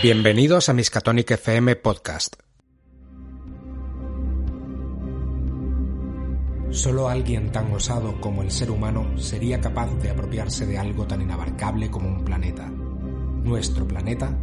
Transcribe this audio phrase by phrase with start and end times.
[0.00, 2.36] Bienvenidos a Miskatonic FM Podcast.
[6.70, 11.22] Solo alguien tan osado como el ser humano sería capaz de apropiarse de algo tan
[11.22, 12.68] inabarcable como un planeta.
[12.68, 14.38] Nuestro planeta.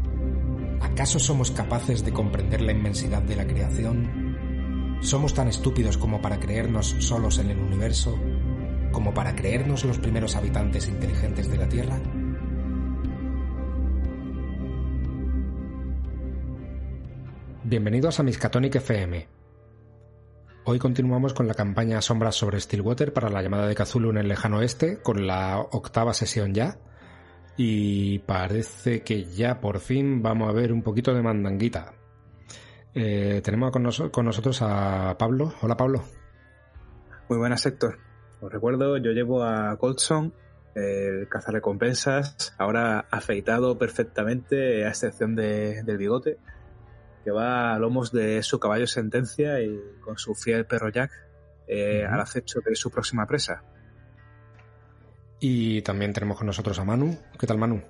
[0.81, 4.99] ¿Acaso somos capaces de comprender la inmensidad de la creación?
[5.01, 8.19] ¿Somos tan estúpidos como para creernos solos en el universo?
[8.93, 11.99] ¿Como para creernos los primeros habitantes inteligentes de la Tierra?
[17.63, 19.27] Bienvenidos a Miskatonic FM.
[20.65, 24.27] Hoy continuamos con la campaña Sombras sobre Stillwater para la llamada de Cthulhu en el
[24.27, 26.77] lejano oeste, con la octava sesión ya.
[27.57, 31.95] Y parece que ya por fin vamos a ver un poquito de mandanguita.
[32.93, 35.51] Eh, tenemos con, con, nosotros a Pablo.
[35.61, 36.03] Hola Pablo.
[37.27, 38.12] Muy buenas Héctor.
[38.43, 40.33] Os recuerdo, yo llevo a Goldson,
[40.75, 46.37] el cazarrecompensas, ahora afeitado perfectamente, a excepción de, del bigote
[47.23, 51.11] que va a lomos de su caballo sentencia y con su fiel perro Jack
[51.67, 53.63] eh, al acecho de su próxima presa.
[55.39, 57.17] Y también tenemos con nosotros a Manu.
[57.39, 57.81] ¿Qué tal, Manu?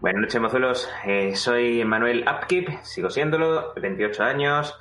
[0.00, 0.88] Buenas noches, mozuelos.
[1.06, 4.76] Eh, soy Manuel Upkeep, sigo siéndolo, 28 años,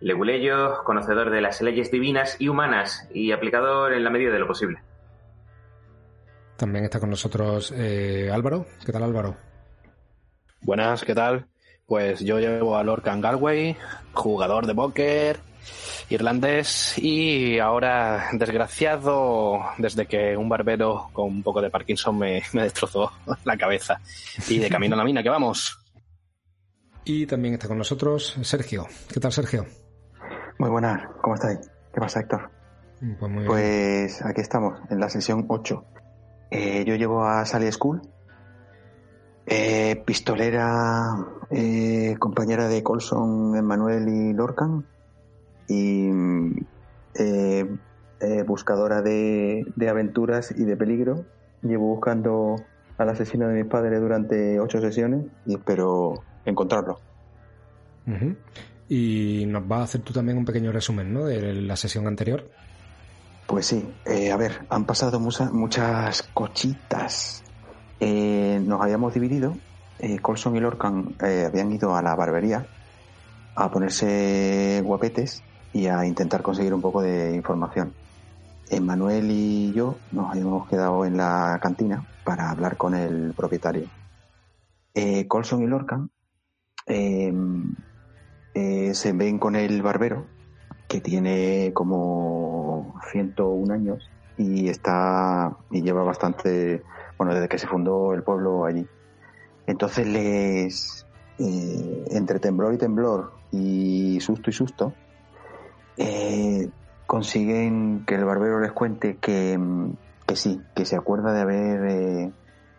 [0.00, 4.46] leguleyo, conocedor de las leyes divinas y humanas y aplicador en la medida de lo
[4.46, 4.80] posible.
[6.56, 8.66] También está con nosotros eh, Álvaro.
[8.84, 9.36] ¿Qué tal, Álvaro?
[10.62, 11.46] Buenas, ¿qué tal?
[11.86, 13.76] Pues yo llevo a Lorcan Galway,
[14.12, 15.40] jugador de póker,
[16.10, 22.64] irlandés y ahora desgraciado desde que un barbero con un poco de Parkinson me, me
[22.64, 23.10] destrozó
[23.44, 24.00] la cabeza.
[24.48, 25.78] Y de camino a la mina, que vamos.
[27.04, 28.86] Y también está con nosotros Sergio.
[29.12, 29.66] ¿Qué tal, Sergio?
[30.58, 31.70] Muy buenas, ¿cómo estáis?
[31.92, 32.50] ¿Qué pasa, Héctor?
[33.18, 35.84] Pues, muy pues aquí estamos, en la sesión 8.
[36.50, 38.02] Eh, yo llevo a Sally School,
[39.46, 41.16] eh, pistolera,
[41.50, 44.84] eh, compañera de Colson, Emmanuel y Lorcan.
[45.66, 46.08] Y
[47.14, 51.24] eh, buscadora de, aventuras y de peligro.
[51.62, 52.56] Llevo buscando
[52.98, 57.00] al asesino de mis padres durante ocho sesiones y espero encontrarlo.
[58.90, 61.24] Y nos va a hacer tú también un pequeño resumen ¿no?
[61.24, 62.50] de la sesión anterior.
[63.46, 63.88] Pues sí,
[64.30, 67.42] a ver, han pasado muchas, muchas cochitas
[68.00, 69.56] eh, nos habíamos dividido.
[69.98, 72.66] Eh, Colson y Lorcan eh, habían ido a la barbería
[73.54, 75.42] a ponerse guapetes
[75.74, 77.92] y a intentar conseguir un poco de información.
[78.80, 83.88] Manuel y yo nos habíamos quedado en la cantina para hablar con el propietario.
[85.26, 86.08] Colson y Lorcan
[88.54, 90.26] se ven con el barbero,
[90.88, 96.82] que tiene como 101 años y está y lleva bastante
[97.20, 98.86] bueno, desde que se fundó el pueblo allí.
[99.66, 101.06] Entonces les,
[101.38, 104.94] eh, entre temblor y temblor y susto y susto,
[105.98, 106.70] eh,
[107.06, 109.60] consiguen que el barbero les cuente que,
[110.26, 112.32] que, sí, que se acuerda de haber, eh,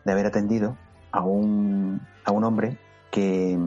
[0.06, 0.76] de haber atendido
[1.12, 2.80] a un, a un hombre
[3.12, 3.58] que,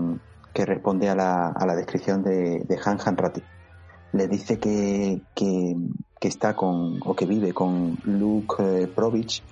[0.54, 3.42] que responde a la, a la descripción de, de Han Hanrati.
[4.12, 5.76] Le dice que, que,
[6.20, 9.42] está con, o que vive con Luke Provich,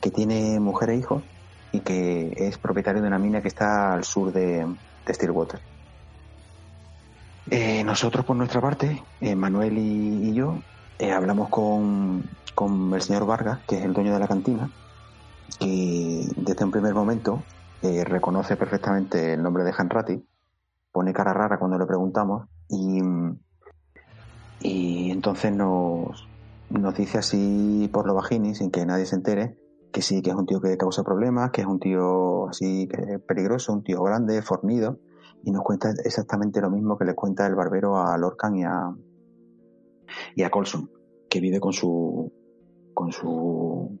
[0.00, 1.22] que tiene mujer e hijos
[1.72, 4.64] y que es propietario de una mina que está al sur de,
[5.04, 5.60] de Stillwater.
[7.50, 10.62] Eh, nosotros, por nuestra parte, eh, Manuel y, yo,
[10.98, 12.24] eh, hablamos con,
[12.54, 14.70] con, el señor Vargas, que es el dueño de la cantina,
[15.58, 17.42] que desde un primer momento
[18.04, 20.24] reconoce perfectamente el nombre de Hanratty,
[20.92, 23.00] pone cara rara cuando le preguntamos y,
[24.60, 26.28] y entonces nos,
[26.70, 29.58] nos dice así por lo bajini, sin que nadie se entere,
[29.92, 33.18] que sí, que es un tío que causa problemas, que es un tío así que
[33.18, 34.98] peligroso, un tío grande, fornido,
[35.44, 38.94] y nos cuenta exactamente lo mismo que le cuenta el barbero a Lorcan y a,
[40.36, 40.90] y a Colson,
[41.28, 42.32] que vive con su,
[42.94, 43.98] con su,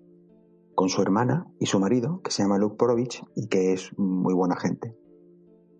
[0.74, 4.34] con su hermana y su marido, que se llama Luke Porovich y que es muy
[4.34, 4.96] buena gente.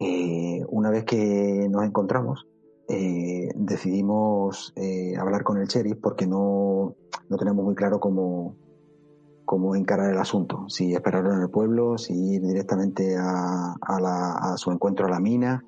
[0.00, 2.48] Eh, una vez que nos encontramos,
[2.88, 6.94] eh, decidimos eh, hablar con el sheriff porque no,
[7.28, 8.56] no tenemos muy claro cómo,
[9.44, 14.72] cómo encarar el asunto, si esperarlo en el pueblo, si ir directamente a, a, su
[14.72, 15.64] encuentro a la mina.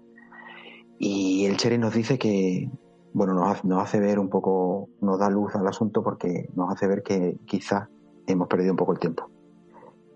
[0.99, 2.71] Y el Cherry nos dice que,
[3.13, 6.87] bueno, nos, nos hace ver un poco, nos da luz al asunto porque nos hace
[6.87, 7.91] ver que quizá
[8.27, 9.31] hemos perdido un poco el tiempo.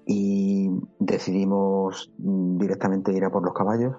[0.07, 3.97] Y decidimos directamente ir a por los caballos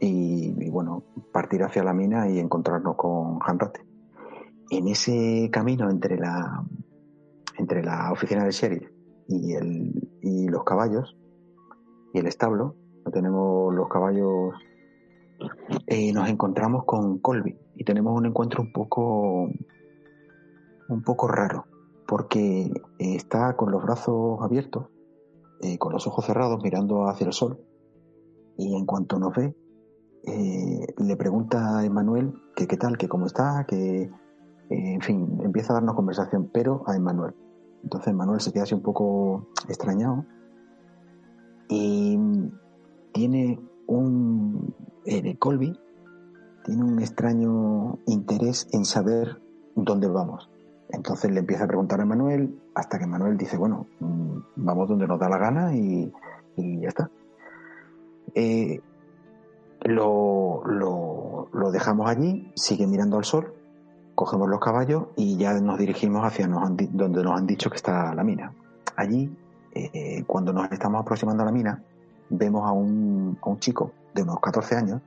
[0.00, 3.80] y, bueno, partir hacia la mina y encontrarnos con Hanrate.
[4.70, 6.64] En ese camino entre la,
[7.56, 8.90] entre la oficina del sheriff
[9.28, 11.16] y, el, y los caballos
[12.12, 12.74] y el establo,
[13.12, 14.54] tenemos los caballos,
[15.86, 19.48] eh, nos encontramos con Colby y tenemos un encuentro un poco,
[20.88, 21.66] un poco raro,
[22.06, 24.86] porque está con los brazos abiertos,
[25.60, 27.60] eh, con los ojos cerrados, mirando hacia el sol,
[28.56, 29.56] y en cuanto nos ve,
[30.24, 34.10] eh, le pregunta a Emanuel que qué tal, que cómo está, que
[34.68, 37.34] en fin, empieza a darnos conversación, pero a Emanuel.
[37.84, 40.24] Entonces Emanuel se queda así un poco extrañado
[41.68, 42.18] y
[43.12, 44.74] tiene un
[45.04, 45.78] eh, Colby
[46.64, 49.40] tiene un extraño interés en saber
[49.76, 50.50] dónde vamos.
[50.90, 55.06] Entonces le empieza a preguntar a Emanuel hasta que Manuel dice, bueno, mm, vamos donde
[55.06, 56.12] nos da la gana y,
[56.56, 57.10] ya está.
[58.34, 58.80] Eh,
[59.82, 63.52] lo, lo, dejamos allí, sigue mirando al sol,
[64.14, 68.24] cogemos los caballos y ya nos dirigimos hacia donde nos han dicho que está la
[68.24, 68.52] mina.
[68.96, 69.36] Allí,
[69.74, 71.82] eh, cuando nos estamos aproximando a la mina,
[72.30, 75.02] vemos a un, a un chico de unos 14 años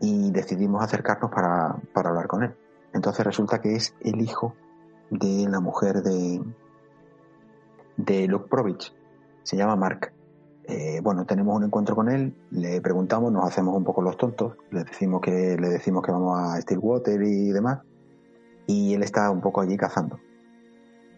[0.00, 2.54] y decidimos acercarnos para, para hablar con él.
[2.92, 4.54] Entonces resulta que es el hijo
[5.10, 6.42] de la mujer de,
[7.96, 8.94] de Luke Provich.
[9.42, 10.12] Se llama Mark.
[10.64, 14.56] Eh, bueno, tenemos un encuentro con él, le preguntamos, nos hacemos un poco los tontos,
[14.70, 17.80] le decimos que, le decimos que vamos a Stillwater y demás,
[18.66, 20.20] y él está un poco allí cazando.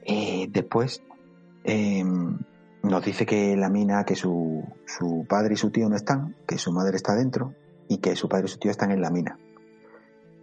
[0.05, 1.03] Eh, después
[1.65, 2.39] em,
[2.83, 6.57] nos dice que la mina, que su, su padre y su tío no están, que
[6.57, 7.55] su madre está dentro
[7.89, 9.39] y que su padre y su tío están en la mina.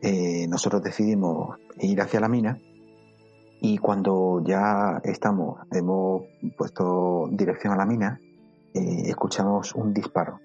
[0.02, 2.60] Eh, nosotros decidimos ir hacia la mina
[3.62, 6.24] y cuando ya estamos, hemos
[6.58, 8.22] puesto dirección a la mina,
[8.74, 10.40] eh, escuchamos un disparo.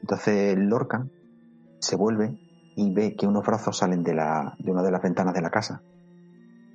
[0.00, 1.12] Entonces Lorcan
[1.78, 2.38] se vuelve
[2.74, 5.50] y ve que unos brazos salen de, la, de una de las ventanas de la
[5.50, 5.82] casa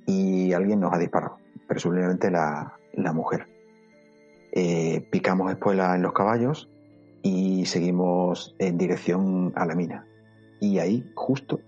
[0.06, 1.38] y alguien nos ha disparado,
[1.68, 3.46] presumiblemente la, la mujer.
[4.52, 6.70] Eh, picamos espuela en los caballos
[7.22, 10.06] y seguimos en dirección a la mina.
[10.60, 11.60] Y ahí justo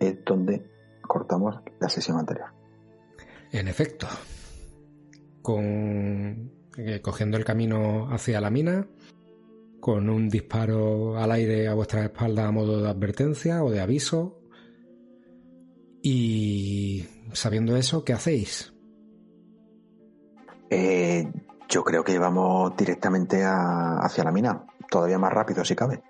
[0.00, 0.64] es donde
[1.02, 2.48] cortamos la sesión anterior.
[3.52, 4.06] En efecto,
[5.42, 8.88] con eh, cogiendo el camino hacia la mina,
[9.80, 14.40] con un disparo al aire a vuestra espalda a modo de advertencia o de aviso.
[16.02, 18.72] Y sabiendo eso, ¿qué hacéis?
[20.68, 21.30] Eh,
[21.68, 26.02] yo creo que vamos directamente hacia la mina, todavía más rápido si cabe.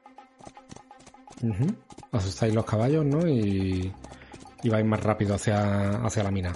[2.12, 3.26] Asustáis los caballos, ¿no?
[3.29, 3.93] Y,
[4.62, 6.52] y vais más rápido hacia, hacia la mina.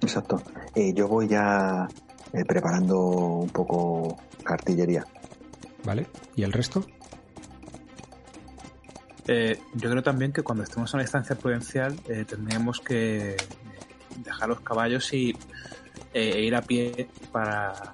[0.00, 0.42] Exacto.
[0.74, 1.88] Eh, yo voy ya
[2.32, 5.04] eh, preparando un poco artillería.
[5.84, 6.06] ¿Vale?
[6.36, 6.84] ¿Y el resto?
[9.26, 13.36] Eh, yo creo también que cuando estemos en una distancia prudencial eh, tendríamos que
[14.18, 15.36] dejar los caballos y
[16.14, 17.93] ir a pie para,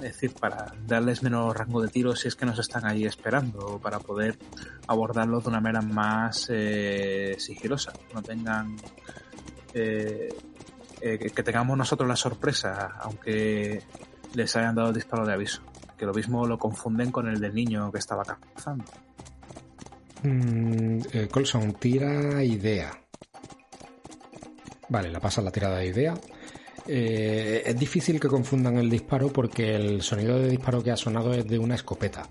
[0.00, 3.98] decir, para darles menos rango de tiro si es que nos están ahí esperando, para
[3.98, 4.38] poder
[4.86, 6.50] abordarlos de una manera más
[7.38, 8.76] sigilosa, no tengan
[11.06, 13.82] eh, que tengamos nosotros la sorpresa, aunque
[14.32, 15.60] les hayan dado el disparo de aviso.
[15.98, 18.84] Que lo mismo lo confunden con el del niño que estaba cazando.
[20.22, 22.90] Mm, eh, Colson, tira idea.
[24.88, 26.14] Vale, la pasa la tirada de idea.
[26.86, 31.32] Eh, es difícil que confundan el disparo porque el sonido de disparo que ha sonado
[31.32, 32.28] es de una escopeta.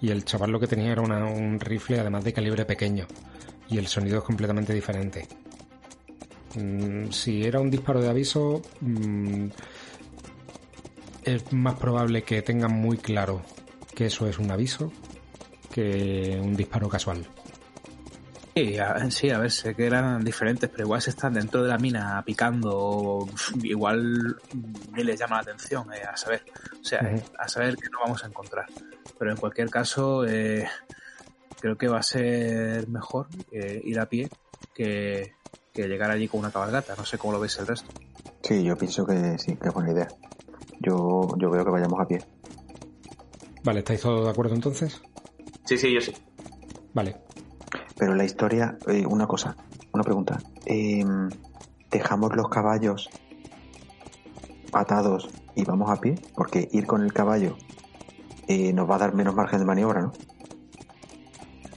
[0.00, 3.06] Y el chaval lo que tenía era un rifle además de calibre pequeño.
[3.68, 5.26] Y el sonido es completamente diferente.
[6.54, 9.46] Mm, si era un disparo de aviso, mm,
[11.24, 13.42] es más probable que tengan muy claro
[13.94, 14.92] que eso es un aviso
[15.72, 17.26] que un disparo casual.
[18.56, 21.68] Sí a, sí, a ver, sé que eran diferentes, pero igual se están dentro de
[21.68, 23.28] la mina picando,
[23.62, 24.40] igual
[24.94, 27.00] ni les llama la atención, eh, a saber, o sea,
[27.38, 28.64] a saber que no vamos a encontrar.
[29.18, 30.66] Pero en cualquier caso, eh,
[31.60, 34.30] creo que va a ser mejor eh, ir a pie
[34.74, 35.34] que,
[35.74, 36.94] que llegar allí con una cabalgata.
[36.96, 37.90] No sé cómo lo veis el resto.
[38.42, 40.10] Sí, yo pienso que sí, que es buena idea.
[40.80, 42.24] Yo, yo veo que vayamos a pie.
[43.64, 45.02] Vale, ¿estáis todos de acuerdo entonces?
[45.66, 46.14] Sí, sí, yo sí.
[46.94, 47.25] Vale.
[47.98, 49.56] Pero la historia, eh, una cosa,
[49.92, 50.38] una pregunta.
[50.64, 51.28] Em,
[51.90, 53.08] ¿Dejamos los caballos
[54.72, 56.16] atados y vamos a pie?
[56.34, 57.56] Porque ir con el caballo
[58.48, 60.12] eh, nos va a dar menos margen de maniobra, ¿no?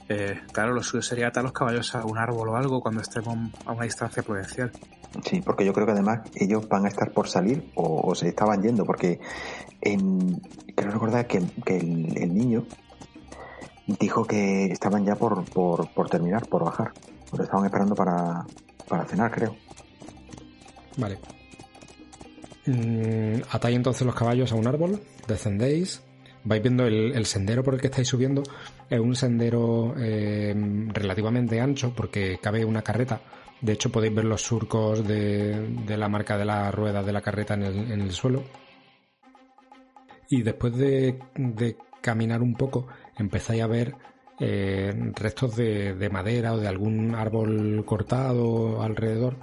[0.08, 3.38] Eh, claro, lo suyo sería atar los caballos a un árbol o algo cuando estemos
[3.64, 4.72] a una distancia prudencial.
[5.24, 8.62] Sí, porque yo creo que además ellos van a estar por salir o, se estaban
[8.62, 9.20] yendo, porque
[9.80, 10.40] en,
[10.74, 12.64] creo recordar que, el, niño
[13.86, 16.92] dijo que estaban ya por, por, terminar, por bajar.
[17.36, 18.44] Lo estaban esperando para,
[18.88, 19.56] para cenar, creo.
[20.96, 21.18] Vale.
[22.66, 26.02] Mm, atáis entonces los caballos a un árbol, descendéis,
[26.44, 28.42] vais viendo el, el sendero por el que estáis subiendo.
[28.88, 30.54] Es un sendero eh,
[30.88, 33.20] relativamente ancho porque cabe una carreta.
[33.60, 37.20] De hecho, podéis ver los surcos de, de la marca de la rueda de la
[37.20, 38.42] carreta en el, en el suelo.
[40.30, 42.86] Y después de, de caminar un poco,
[43.20, 43.94] empezáis a ver
[44.40, 49.36] eh, restos de, de madera o de algún árbol cortado alrededor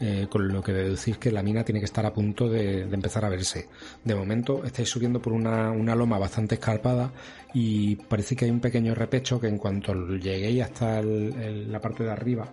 [0.00, 3.24] eh, con lo que deducís que la mina tiene que estar a punto de, empezar
[3.24, 3.68] a verse.
[4.04, 7.12] De momento estáis subiendo por una, loma bastante escarpada
[7.52, 12.12] y parece que hay un pequeño repecho que en cuanto lleguéis hasta la parte de
[12.12, 12.48] arriba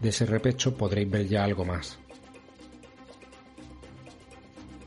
[0.00, 1.98] de ese repecho podréis ver ya algo más.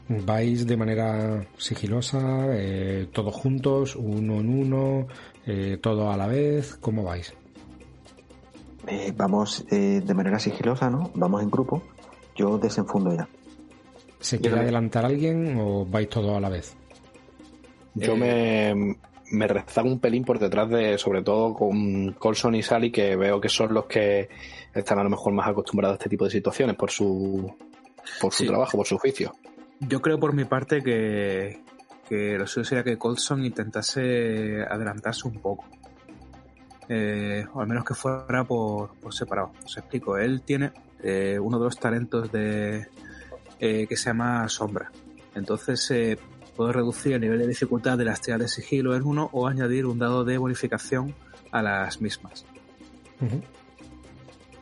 [0.08, 5.08] Vais de manera sigilosa, eh, todos juntos, uno en uno,
[5.46, 7.34] eh, todo a la vez, ¿cómo vais?
[8.88, 11.12] Eh, vamos de manera sigilosa, ¿no?
[11.14, 11.84] Vamos en grupo
[12.40, 13.28] yo desenfundo ya.
[14.20, 16.76] ¿Se quiere adelantar alguien o vais todos a la vez?
[17.94, 18.74] Yo eh...
[18.74, 18.98] me,
[19.32, 23.42] me rezago un pelín por detrás de, sobre todo con Colson y Sally, que veo
[23.42, 24.30] que son los que
[24.74, 27.54] están a lo mejor más acostumbrados a este tipo de situaciones por su,
[28.22, 28.48] por su sí.
[28.48, 29.34] trabajo, por su oficio.
[29.82, 31.62] Yo creo por mi parte que,
[32.10, 35.66] que lo suyo sería que Colson intentase adelantarse un poco.
[36.90, 39.52] Eh, o al menos que fuera por, por separado.
[39.64, 40.72] Os explico, él tiene
[41.04, 42.88] eh, uno de los talentos de
[43.60, 44.92] eh, que se llama sombra.
[45.36, 46.18] Entonces
[46.56, 49.86] puedo reducir el nivel de dificultad de las tiras de sigilo en uno o añadir
[49.86, 51.14] un dado de bonificación
[51.52, 52.44] a las mismas.
[53.22, 53.44] Uh -huh.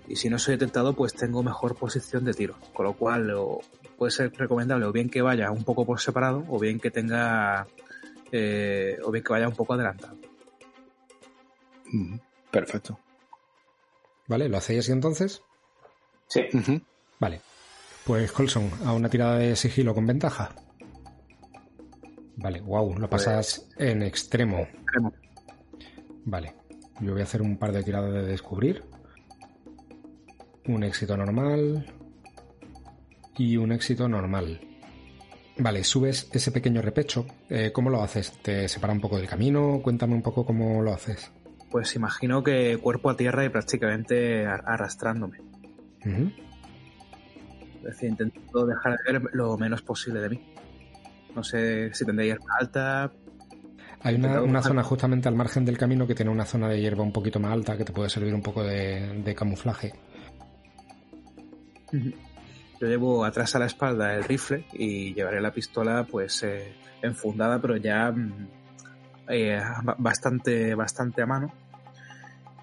[0.10, 2.56] Y si no soy detectado, pues tengo mejor posición de tiro.
[2.74, 3.62] Con lo cual o,
[3.98, 7.68] puede ser recomendable o bien que vaya un poco por separado o bien que tenga
[8.32, 10.18] eh, o bien que vaya un poco adelantado.
[12.52, 13.00] Perfecto.
[14.28, 15.42] Vale, ¿lo hacéis así entonces?
[16.28, 16.42] Sí.
[16.54, 16.82] Uh -huh.
[17.20, 17.42] Vale.
[18.06, 20.54] Pues Colson, a una tirada de sigilo con ventaja.
[22.36, 23.90] Vale, wow, lo pasas pues...
[23.90, 24.60] en extremo.
[24.60, 25.14] extremo.
[26.26, 26.54] Vale.
[27.00, 28.84] Yo voy a hacer un par de tiradas de descubrir.
[30.66, 31.86] Un éxito normal.
[33.38, 34.60] Y un éxito normal.
[35.60, 37.26] Vale, subes ese pequeño repecho.
[37.50, 38.32] Eh, ¿Cómo lo haces?
[38.42, 39.80] ¿Te separa un poco del camino?
[39.82, 41.32] Cuéntame un poco cómo lo haces.
[41.72, 45.40] Pues imagino que cuerpo a tierra y prácticamente arrastrándome.
[46.06, 46.34] Uh -huh.
[47.78, 50.54] Es decir, intento dejar de ver lo menos posible de mí.
[51.36, 53.12] No sé si tendré hierba alta.
[54.02, 57.04] Hay una, una zona justamente al margen del camino que tiene una zona de hierba
[57.04, 59.94] un poquito más alta que te puede servir un poco de, de camuflaje.
[61.92, 62.27] Uh -huh.
[62.80, 67.60] Yo llevo atrás a la espalda el rifle y llevaré la pistola pues eh, enfundada
[67.60, 68.14] pero ya
[69.30, 69.60] eh,
[69.98, 71.52] bastante, bastante a mano.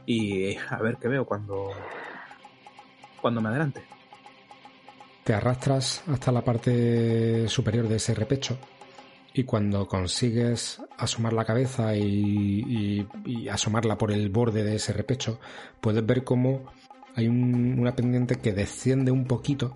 [0.06, 1.70] Y a ver qué veo cuando,
[3.20, 3.82] cuando me adelante.
[5.24, 8.58] Te arrastras hasta la parte superior de ese repecho
[9.32, 14.92] y cuando consigues asomar la cabeza y, y, y asomarla por el borde de ese
[14.92, 15.40] repecho,
[15.80, 16.66] puedes ver cómo
[17.16, 19.74] hay un, una pendiente que desciende un poquito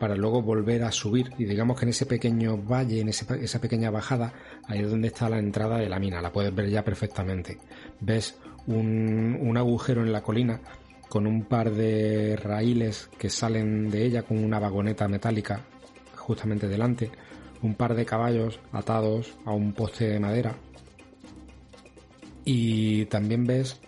[0.00, 1.30] para luego volver a subir.
[1.38, 4.32] Y digamos que en ese pequeño valle, en esa pequeña bajada,
[4.66, 7.58] ahí es donde está la entrada de la mina, la puedes ver ya perfectamente.
[8.00, 10.60] Ves un, un agujero en la colina
[11.08, 15.60] con un par de raíles que salen de ella con una vagoneta metálica
[16.16, 17.10] justamente delante,
[17.62, 20.56] un par de caballos atados a un poste de madera.
[22.44, 23.80] Y también ves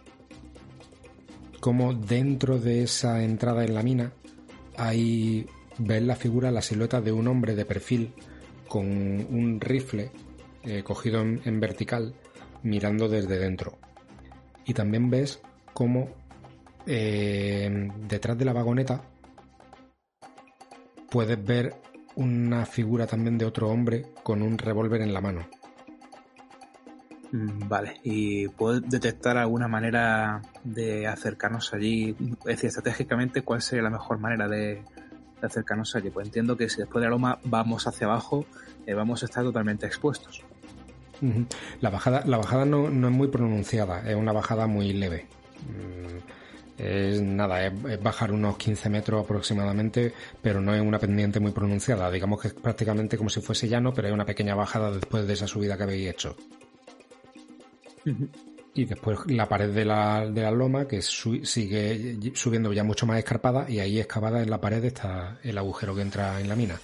[1.61, 4.12] como dentro de esa entrada en la mina
[4.76, 5.47] hay
[5.79, 8.12] ves la figura, la silueta de un hombre de perfil
[8.69, 10.11] con un rifle
[10.62, 12.14] eh, cogido en, vertical
[12.62, 13.79] mirando desde dentro.
[14.64, 15.41] Y también ves
[15.75, 16.09] cómo
[16.87, 19.02] eh, detrás de la vagoneta
[21.11, 21.75] puedes ver
[22.17, 25.47] una figura también de otro hombre con un revólver en la mano.
[27.33, 32.14] Mm, vale, ¿y puedo detectar alguna manera de acercarnos allí?
[32.41, 34.83] Es decir, estratégicamente, ¿cuál sería la mejor manera de
[35.46, 36.11] acercarnos allí.
[36.11, 38.44] Pues entiendo que si después de la loma vamos hacia abajo,
[38.87, 40.42] eh, vamos a estar totalmente expuestos.
[41.80, 45.26] La bajada, la bajada no, no, es muy pronunciada, es una bajada muy leve.
[46.76, 51.52] Es nada, es, es, bajar unos 15 metros aproximadamente, pero no es una pendiente muy
[51.52, 52.11] pronunciada.
[52.11, 55.34] Digamos que es prácticamente como si fuese llano, pero es una pequeña bajada después de
[55.34, 56.37] esa subida que habéis hecho.
[58.04, 62.73] Uh -huh y después la pared de la, de la loma que su, sigue subiendo
[62.73, 66.41] ya mucho más escarpada y ahí excavada en la pared está el agujero que entra
[66.41, 66.79] en la mina.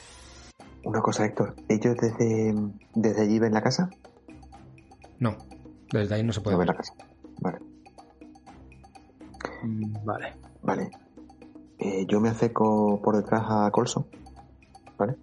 [0.85, 2.55] Una cosa, Héctor, ¿ellos desde,
[2.95, 3.91] desde allí ven la casa?
[5.19, 5.37] No,
[5.93, 6.69] desde ahí no se puede no ver.
[6.69, 6.95] la casa.
[7.41, 7.59] Vale.
[9.63, 10.35] Mm, vale.
[10.63, 10.91] Vale.
[11.79, 14.07] Eh, yo me acerco por detrás a Colson,
[14.99, 15.17] ¿vale?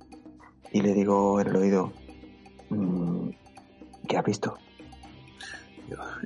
[0.76, 1.94] y le digo en el oído,
[2.70, 3.30] mm,
[4.10, 4.58] ¿qué has visto?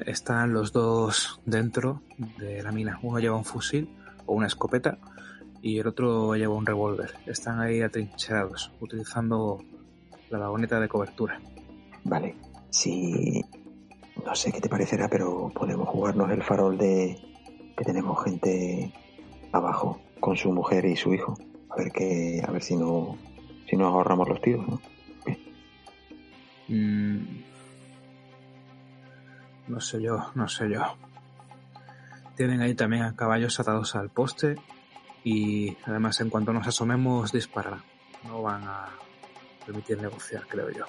[0.06, 2.02] Están los dos dentro
[2.38, 3.00] de la mina.
[3.02, 3.90] Uno lleva un fusil
[4.26, 4.98] o una escopeta
[5.62, 7.14] y el otro lleva un revólver.
[7.26, 9.60] Están ahí atrincherados, utilizando
[10.30, 11.40] la vagoneta de cobertura.
[12.04, 12.36] Vale,
[12.70, 13.44] si
[14.26, 17.18] no sé qué te parecerá, pero podemos jugarnos el farol de
[17.78, 18.94] que tenemos gente
[19.52, 21.38] abajo con su mujer y su hijo.
[21.70, 23.18] A ver que, a ver si no,
[23.70, 24.82] si nos ahorramos los tiros, ¿no?
[26.68, 27.49] Mm,
[29.70, 30.82] no sé yo, no sé yo.
[32.36, 34.56] Tienen ahí también a caballos atados al poste
[35.24, 37.84] y además en cuanto nos asomemos dispararán.
[38.26, 38.88] No van a
[39.66, 40.86] permitir negociar, creo yo.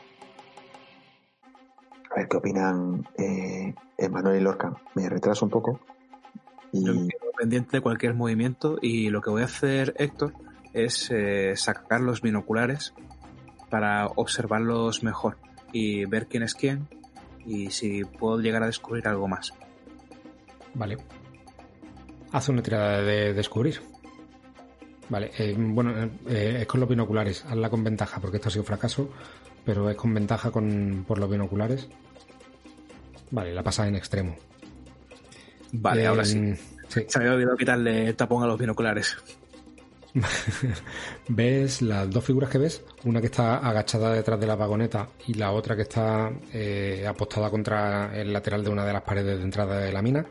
[2.11, 4.75] A ver qué opinan eh, Emanuel y Lorca.
[4.95, 5.81] Me retraso un poco.
[6.73, 6.85] Y...
[6.85, 10.35] Yo quedo pendiente de cualquier movimiento y lo que voy a hacer, Héctor,
[10.73, 12.95] es eh, sacar los binoculares
[13.69, 15.37] para observarlos mejor
[15.73, 16.89] y ver quién es quién
[17.47, 19.53] y si puedo llegar a descubrir algo más.
[20.75, 20.97] Vale.
[22.33, 23.81] Haz una tirada de descubrir.
[25.09, 25.93] Vale, eh, bueno,
[26.29, 27.45] eh, es con los binoculares.
[27.45, 29.11] Hazla con ventaja, porque esto ha sido fracaso,
[29.65, 31.89] pero es con ventaja con, por los binoculares.
[33.33, 34.37] Vale, la pasas en extremo.
[35.73, 36.55] Vale, Eh, ahora sí.
[36.89, 37.05] sí.
[37.09, 39.17] Se me había olvidado quitarle el tapón a los binoculares.
[41.29, 45.35] ves las dos figuras que ves, una que está agachada detrás de la vagoneta y
[45.35, 49.45] la otra que está eh, apostada contra el lateral de una de las paredes de
[49.45, 50.27] entrada de la mina.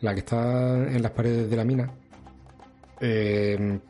[0.00, 1.92] La que está en las paredes de la mina
[3.00, 3.80] eh,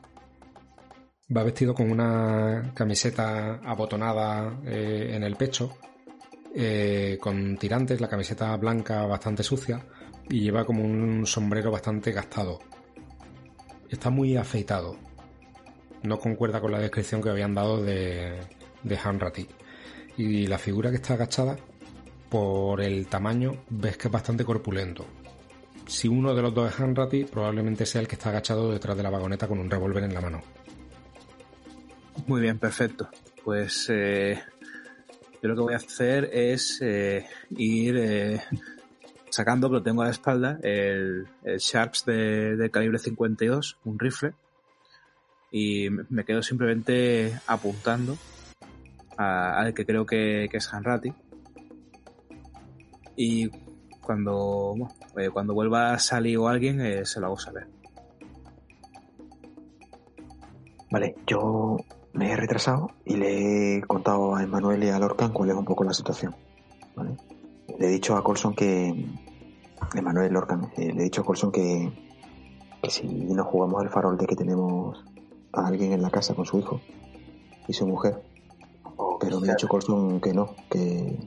[1.37, 5.77] va vestido con una camiseta abotonada eh, en el pecho,
[6.55, 9.81] eh, con tirantes, la camiseta blanca bastante sucia
[10.29, 12.59] y lleva como un sombrero bastante gastado
[13.91, 14.97] está muy afeitado.
[16.03, 18.39] No concuerda con la descripción que habían dado de,
[18.83, 19.47] de Hanratty.
[20.17, 21.57] Y la figura que está agachada,
[22.29, 25.05] por el tamaño, ves que es bastante corpulento.
[25.87, 29.03] Si uno de los dos es Hanratty, probablemente sea el que está agachado detrás de
[29.03, 30.43] la vagoneta con un revólver en la mano.
[32.27, 33.09] Muy bien, perfecto.
[33.45, 34.41] Pues eh,
[35.43, 37.27] yo lo que voy a hacer es eh,
[37.57, 38.41] ir eh,
[39.31, 44.35] sacando, lo tengo a la espalda, el, el Sharps de, de calibre 52, un rifle,
[45.51, 48.17] y me quedo simplemente apuntando
[49.17, 51.13] al que creo que, es Hanratty.
[53.17, 53.51] Y
[54.01, 54.75] cuando,
[55.17, 57.69] eh, cuando vuelva a salir o alguien, eh, se lo hago saber.
[60.91, 61.77] Vale, yo
[62.15, 65.65] me he retrasado y le he contado a Emanuel y a Lorcan cuál es un
[65.65, 66.35] poco la situación.
[66.97, 67.17] ¿vale?
[67.81, 68.95] Le he dicho a Colson que.
[69.95, 71.91] Emanuel Lorcan, eh, le he dicho a Colson que,
[72.83, 75.03] que si nos jugamos el farol de que tenemos
[75.53, 76.81] a alguien en la casa con su hijo
[77.67, 78.23] y su mujer,
[78.97, 81.19] O pero me ha quizás, dicho Colson que no, que.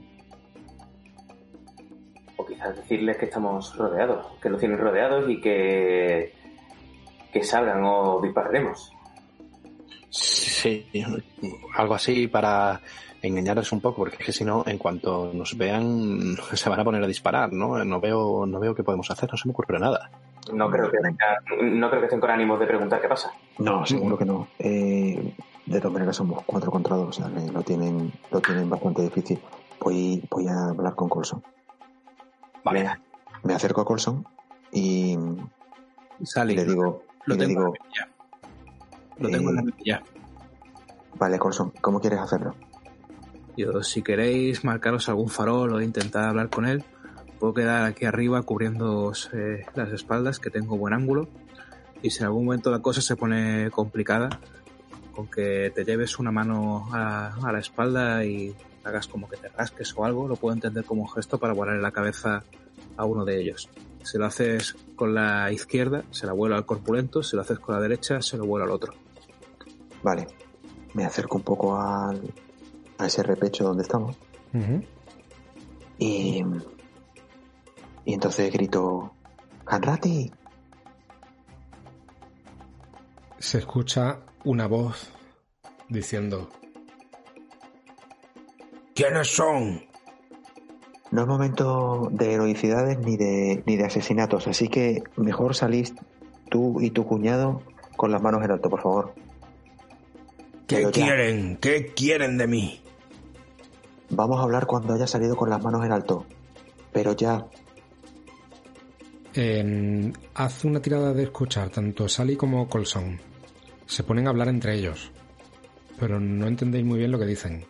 [2.36, 6.32] o quizás decirles que estamos rodeados, que los tienen rodeados y que,
[7.32, 8.92] que salgan o dispararemos.
[10.10, 10.86] Sí,
[11.76, 12.80] algo así para
[13.26, 16.84] engañarles un poco, porque es que si no, en cuanto nos vean, se van a
[16.84, 17.82] poner a disparar, ¿no?
[17.84, 20.10] No veo, no veo qué podemos hacer, no se me ocurre nada.
[20.52, 23.32] No creo que tengan- no creo que estén con ánimos de preguntar qué pasa.
[23.58, 24.48] No, seguro que no.
[24.58, 25.34] Eh,
[25.66, 29.02] de todas maneras somos cuatro contra dos, o sea, que lo tienen, lo tienen bastante
[29.02, 29.40] difícil.
[29.80, 31.42] Voy, voy a hablar con Colson.
[32.62, 32.90] Vale.
[33.42, 34.26] Me acerco a Colson
[34.72, 35.16] y,
[36.20, 37.74] y Sally, le digo, lo y le tengo en digo.
[39.18, 40.02] Lo tengo en la eh, mirilla.
[41.14, 42.54] vale, Colson, ¿cómo quieres hacerlo?
[43.56, 46.84] Yo, si queréis marcaros algún farol o intentar hablar con él,
[47.38, 49.12] puedo quedar aquí arriba cubriendo
[49.74, 51.28] las espaldas, que tengo buen ángulo.
[52.02, 54.40] Y si en algún momento la cosa se pone complicada,
[55.14, 59.94] con que te lleves una mano a, la espalda y hagas como que te rasques
[59.96, 62.42] o algo, lo puedo entender como un gesto para volarle la cabeza
[62.96, 63.70] a uno de ellos.
[64.02, 67.74] Si lo haces con la izquierda, se la vuelo al corpulento, si lo haces con
[67.74, 68.94] la derecha, se lo vuelo al otro.
[70.02, 70.26] Vale,
[70.92, 72.20] me acerco un poco al,
[72.98, 74.16] a ese repecho donde estamos
[75.98, 76.44] y,
[78.04, 79.12] y entonces grito,
[79.66, 80.30] Hanrati,
[83.38, 85.10] Se escucha una voz
[85.88, 86.48] diciendo:
[88.94, 89.82] ¿Quiénes son?
[91.14, 95.94] no es momento de heroicidades ni de, ni de asesinatos, así que mejor salís
[96.50, 97.62] tú y tu cuñado
[97.96, 99.14] con las manos en alto, por favor.
[100.66, 101.56] ¿Qué quieren?
[101.58, 102.83] ¿Qué quieren de mí?
[104.10, 106.24] Vamos a hablar cuando haya salido con las manos en alto.
[106.92, 107.46] Pero ya,
[109.36, 113.18] Eh, haz una tirada de escuchar, tanto Sally como Colson.
[113.86, 115.10] Se ponen a hablar entre ellos.
[115.98, 117.64] pero no entendéis muy bien lo que dicen.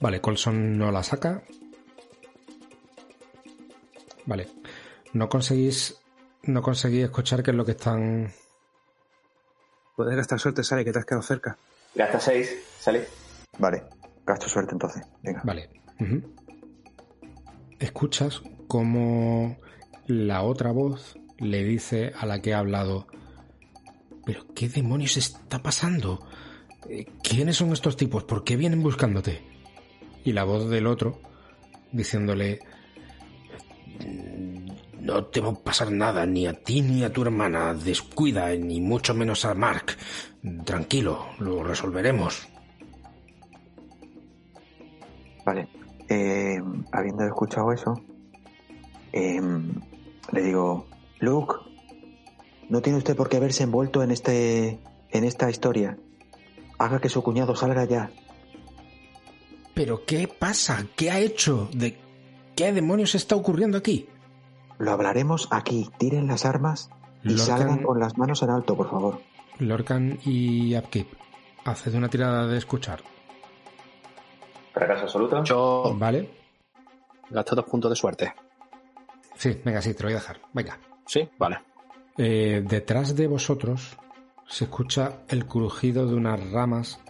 [0.00, 1.42] Vale, Colson no la saca.
[4.26, 4.48] Vale.
[5.12, 6.00] No conseguís.
[6.44, 8.32] No conseguís escuchar qué es lo que están.
[9.96, 11.56] Puedes gastar suerte, sale, que te has quedado cerca.
[11.94, 13.06] Gasta 6, sale.
[13.58, 13.82] Vale,
[14.26, 15.06] gasto suerte entonces.
[15.22, 15.42] Venga.
[15.44, 15.70] Vale.
[17.78, 19.56] Escuchas cómo
[20.06, 23.06] la otra voz le dice a la que ha hablado.
[24.24, 26.24] ¿Pero qué demonios está pasando?
[26.88, 28.24] Eh, ¿Quiénes son estos tipos?
[28.24, 29.42] ¿Por qué vienen buscándote?
[30.24, 31.20] Y la voz del otro
[31.90, 32.60] diciéndole.
[35.00, 37.74] No te va a pasar nada, ni a ti ni a tu hermana.
[37.74, 39.96] Descuida, ni mucho menos a Mark.
[40.64, 42.48] Tranquilo, lo resolveremos.
[45.44, 45.68] Vale.
[46.08, 46.60] Eh,
[46.92, 48.00] habiendo escuchado eso,
[49.12, 49.40] eh,
[50.32, 50.86] le digo,
[51.20, 51.54] Luke,
[52.68, 54.78] no tiene usted por qué verse envuelto en este,
[55.10, 55.96] en esta historia.
[56.78, 58.10] Haga que su cuñado salga ya.
[59.74, 60.86] ¿Pero qué pasa?
[60.96, 61.68] ¿Qué ha hecho?
[61.72, 61.98] ¿De
[62.56, 64.06] qué demonios está ocurriendo aquí?
[64.78, 65.88] Lo hablaremos aquí.
[65.98, 66.90] Tiren las armas
[67.22, 69.20] y Lorcan- salgan con las manos en alto, por favor.
[69.58, 71.06] Lorcan y Upkeep,
[71.64, 73.02] haced una tirada de escuchar.
[74.72, 75.44] Fracaso absoluto.
[75.44, 76.28] Yo ¿Vale?
[77.30, 78.34] gasto dos puntos de suerte.
[79.36, 80.40] Sí, venga, sí, te lo voy a dejar.
[80.52, 80.78] Venga.
[81.06, 81.58] Sí, vale.
[82.16, 83.96] Eh, detrás de vosotros
[84.46, 87.00] se escucha el crujido de unas ramas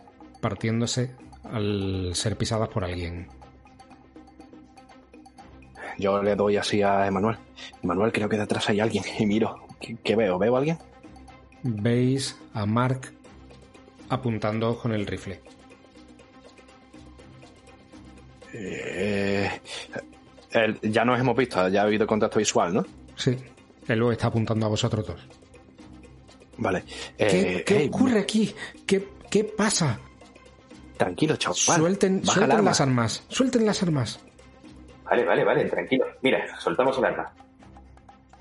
[0.40, 3.28] partiéndose al ser pisadas por alguien.
[5.98, 7.36] Yo le doy así a Emanuel.
[7.82, 9.04] Emanuel, creo que detrás hay alguien.
[9.18, 9.66] Y miro.
[9.80, 10.38] ¿Qué, qué veo?
[10.38, 10.78] ¿Veo a alguien?
[11.62, 13.12] Veis a Mark
[14.08, 15.40] apuntando con el rifle.
[18.52, 19.50] Eh,
[20.52, 22.84] el- ya nos hemos visto, ya ha habido contacto visual, ¿no?
[23.16, 23.36] Sí,
[23.88, 25.26] él lo está apuntando a vosotros dos.
[26.58, 26.84] Vale.
[27.16, 27.24] ¿Qué,
[27.58, 28.54] Eh, qué hey, ocurre aquí?
[28.86, 29.98] ¿Qué, qué pasa?
[30.96, 31.56] Tranquilo, chaval.
[31.56, 32.70] suelten suelten el arma.
[32.70, 33.24] las armas.
[33.28, 34.20] Suelten las armas.
[35.04, 36.04] Vale, vale, vale, tranquilo.
[36.22, 37.32] Mira, soltamos el arma.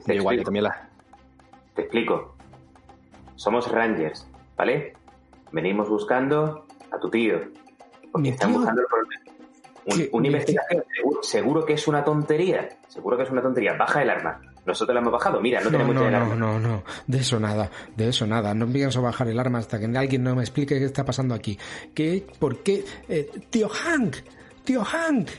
[0.05, 0.43] Te Igual, yo explico.
[0.45, 0.89] también la...
[1.75, 2.35] Te explico.
[3.35, 4.93] Somos Rangers, ¿vale?
[5.51, 7.39] Venimos buscando a tu tío.
[8.11, 8.57] Porque ¿Mi están tío?
[8.59, 9.21] buscando el problema.
[9.85, 10.83] Una ¿Mi investigación.
[10.95, 12.69] Seguro, seguro que es una tontería.
[12.87, 13.73] Seguro que es una tontería.
[13.73, 14.39] Baja el arma.
[14.65, 15.41] Nosotros la hemos bajado.
[15.41, 16.35] Mira, no, No, tenemos no, el no, arma.
[16.35, 16.83] no, no.
[17.07, 18.53] De eso nada, de eso nada.
[18.53, 21.57] No pienso bajar el arma hasta que alguien no me explique qué está pasando aquí.
[21.95, 22.25] ¿Qué?
[22.39, 22.85] ¿Por qué?
[23.09, 24.17] Eh, tío Hank,
[24.63, 25.29] tío Hank.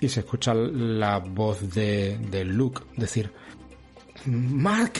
[0.00, 3.32] Y se escucha la voz de, de Luke decir,
[4.26, 4.92] Mark,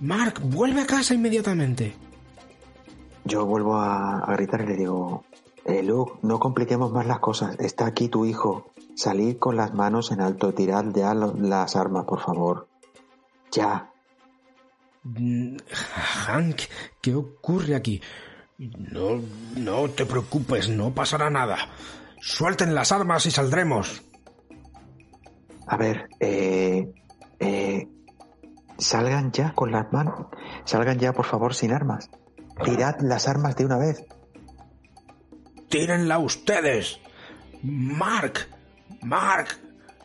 [0.00, 1.92] Mark, vuelve a casa inmediatamente.
[3.24, 5.24] Yo vuelvo a, a gritar y le digo,
[5.64, 7.56] eh, Luke, no compliquemos más las cosas.
[7.58, 8.72] Está aquí tu hijo.
[8.94, 10.52] Salid con las manos en alto.
[10.52, 12.68] Tirad ya las armas, por favor.
[13.52, 13.90] Ya.
[15.02, 15.56] Mm,
[16.26, 16.60] Hank,
[17.00, 18.00] ¿qué ocurre aquí?
[18.58, 19.20] No,
[19.56, 21.56] no te preocupes, no pasará nada.
[22.20, 24.02] Suelten las armas y saldremos.
[25.66, 26.92] A ver, eh,
[27.38, 27.88] eh,
[28.76, 30.26] salgan ya con las manos.
[30.64, 32.10] Salgan ya, por favor, sin armas.
[32.62, 34.04] Tirad las armas de una vez.
[35.70, 37.00] Tírenla ustedes.
[37.62, 38.48] Mark,
[39.02, 39.48] Mark,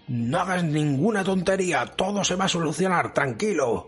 [0.08, 3.88] no hagas ninguna tontería, todo se va a solucionar, tranquilo.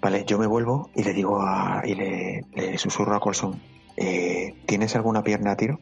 [0.00, 3.60] Vale, yo me vuelvo y le digo a, y le, le susurro a Colson.
[3.96, 5.80] Eh, ¿Tienes alguna pierna a tiro?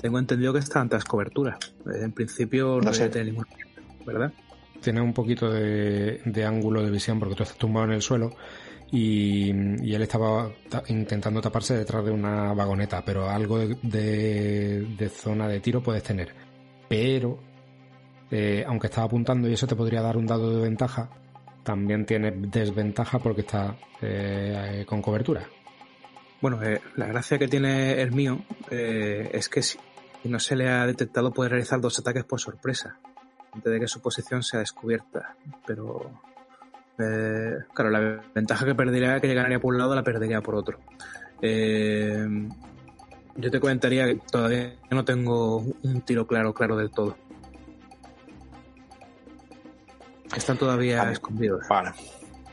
[0.00, 1.58] Tengo entendido que está antes cobertura.
[1.86, 3.08] Eh, En principio no, No sé.
[3.08, 3.46] tener ninguna,
[4.04, 4.32] ¿verdad?
[4.82, 8.34] Tiene un poquito de, de ángulo de visión porque tú estás tumbado en el suelo
[8.92, 15.08] y, él estaba ta- intentando taparse detrás de una vagoneta, pero algo de, de- de
[15.08, 16.34] zona de tiro puedes tener.
[16.88, 17.38] Pero,
[18.30, 21.08] eh, aunque estaba apuntando y eso te podría dar un dado de ventaja,
[21.62, 25.46] también tiene desventaja porque está eh, con cobertura.
[26.40, 29.78] Bueno, eh, la gracia que tiene el mío eh, es que si
[30.24, 32.96] no se le ha detectado puede realizar dos ataques por sorpresa
[33.52, 35.36] antes de que su posición sea descubierta.
[35.66, 36.10] Pero,
[37.02, 40.78] eh, claro, la ventaja que perdería, que ganaría por un lado, la perdería por otro.
[41.42, 42.26] Eh,
[43.36, 47.16] yo te comentaría que todavía no tengo un tiro claro, claro del todo.
[50.36, 51.12] Están todavía Vale.
[51.12, 51.60] escondidos.
[51.68, 51.90] Vale.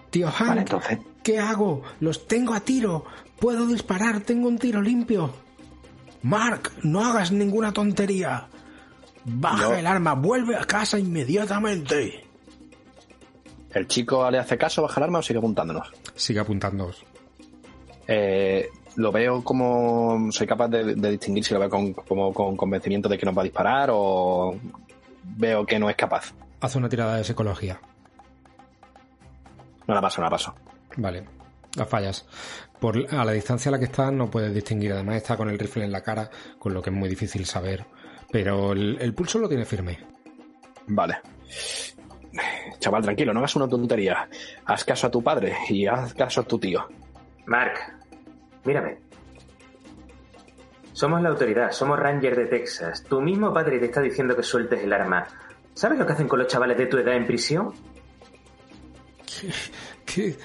[0.10, 1.84] Tío Hank, Vale, entonces, ¿qué hago?
[2.00, 3.06] Los tengo a tiro.
[3.40, 5.32] Puedo disparar, tengo un tiro limpio.
[6.24, 8.48] Mark, no hagas ninguna tontería.
[9.26, 9.74] Baja No.
[9.74, 12.26] el arma, vuelve a casa inmediatamente.
[13.78, 15.92] ¿El chico le hace caso, baja el arma o sigue apuntándonos?
[16.16, 17.06] Sigue apuntándoos.
[18.08, 20.32] Eh, lo veo como.
[20.32, 23.38] Soy capaz de, de distinguir si lo veo con, como con convencimiento de que nos
[23.38, 24.58] va a disparar o
[25.24, 26.34] veo que no es capaz.
[26.60, 27.80] Haz una tirada de psicología.
[29.86, 30.56] No la paso, no la paso.
[30.96, 31.24] Vale.
[31.76, 32.26] La fallas.
[32.80, 34.94] Por, a la distancia a la que está no puedes distinguir.
[34.94, 37.86] Además está con el rifle en la cara, con lo que es muy difícil saber.
[38.32, 40.00] Pero el, el pulso lo tiene firme.
[40.88, 41.18] Vale.
[42.80, 44.28] Chaval, tranquilo, no hagas una tontería.
[44.66, 46.88] Haz caso a tu padre y haz caso a tu tío.
[47.46, 47.74] Mark,
[48.66, 49.00] mírame.
[50.94, 53.04] Somos la autoridad, somos Ranger de Texas.
[53.04, 55.28] Tu mismo padre te está diciendo que sueltes el arma.
[55.74, 57.74] ¿Sabes lo que hacen con los chavales de tu edad en prisión?
[60.06, 60.36] que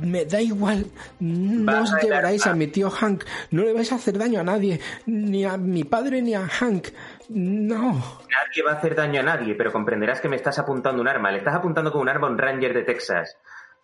[0.00, 0.86] me da igual.
[1.20, 3.24] No Baja os llevaréis a mi tío Hank.
[3.50, 4.80] No le vais a hacer daño a nadie.
[5.06, 6.88] Ni a mi padre ni a Hank.
[7.28, 7.92] No.
[7.92, 11.30] Nadie va a hacer daño a nadie, pero comprenderás que me estás apuntando un arma.
[11.30, 13.36] Le estás apuntando con un arma a un Ranger de Texas.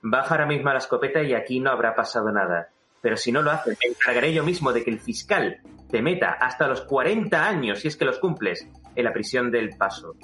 [0.02, 2.68] Baja ahora mismo a la escopeta y aquí no habrá pasado nada.
[3.02, 6.32] Pero si no lo haces, me encargaré yo mismo de que el fiscal te meta
[6.32, 10.14] hasta los 40 años, si es que los cumples, en la prisión del paso.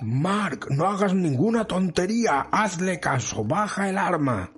[0.00, 2.46] Mark, no hagas ninguna tontería.
[2.52, 3.44] Hazle caso.
[3.44, 4.50] Baja el arma.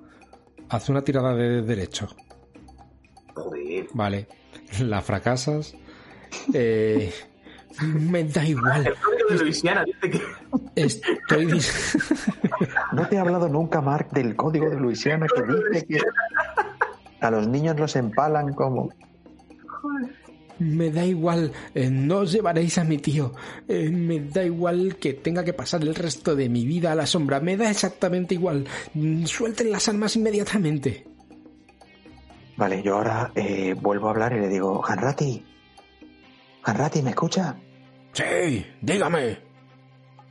[0.68, 2.08] Haz una tirada de derecho.
[3.34, 3.86] Joder.
[3.94, 4.28] Vale.
[4.80, 5.74] La fracasas.
[6.54, 7.12] Eh,
[7.82, 8.86] me da igual.
[8.86, 10.20] El código de Luisiana dice que...
[10.76, 11.60] Estoy.
[12.92, 16.00] No te he hablado nunca, Mark, del código de Luisiana que dice que
[17.20, 18.90] a los niños los empalan como...
[20.58, 23.32] Me da igual, eh, no os llevaréis a mi tío.
[23.66, 27.06] Eh, me da igual que tenga que pasar el resto de mi vida a la
[27.06, 27.40] sombra.
[27.40, 28.66] Me da exactamente igual.
[28.92, 31.06] Mm, Suelten las armas inmediatamente.
[32.58, 35.42] Vale, yo ahora eh, vuelvo a hablar y le digo, Hanrati,
[36.62, 37.56] Hanrati, ¿me escucha?
[38.12, 39.40] Sí, dígame.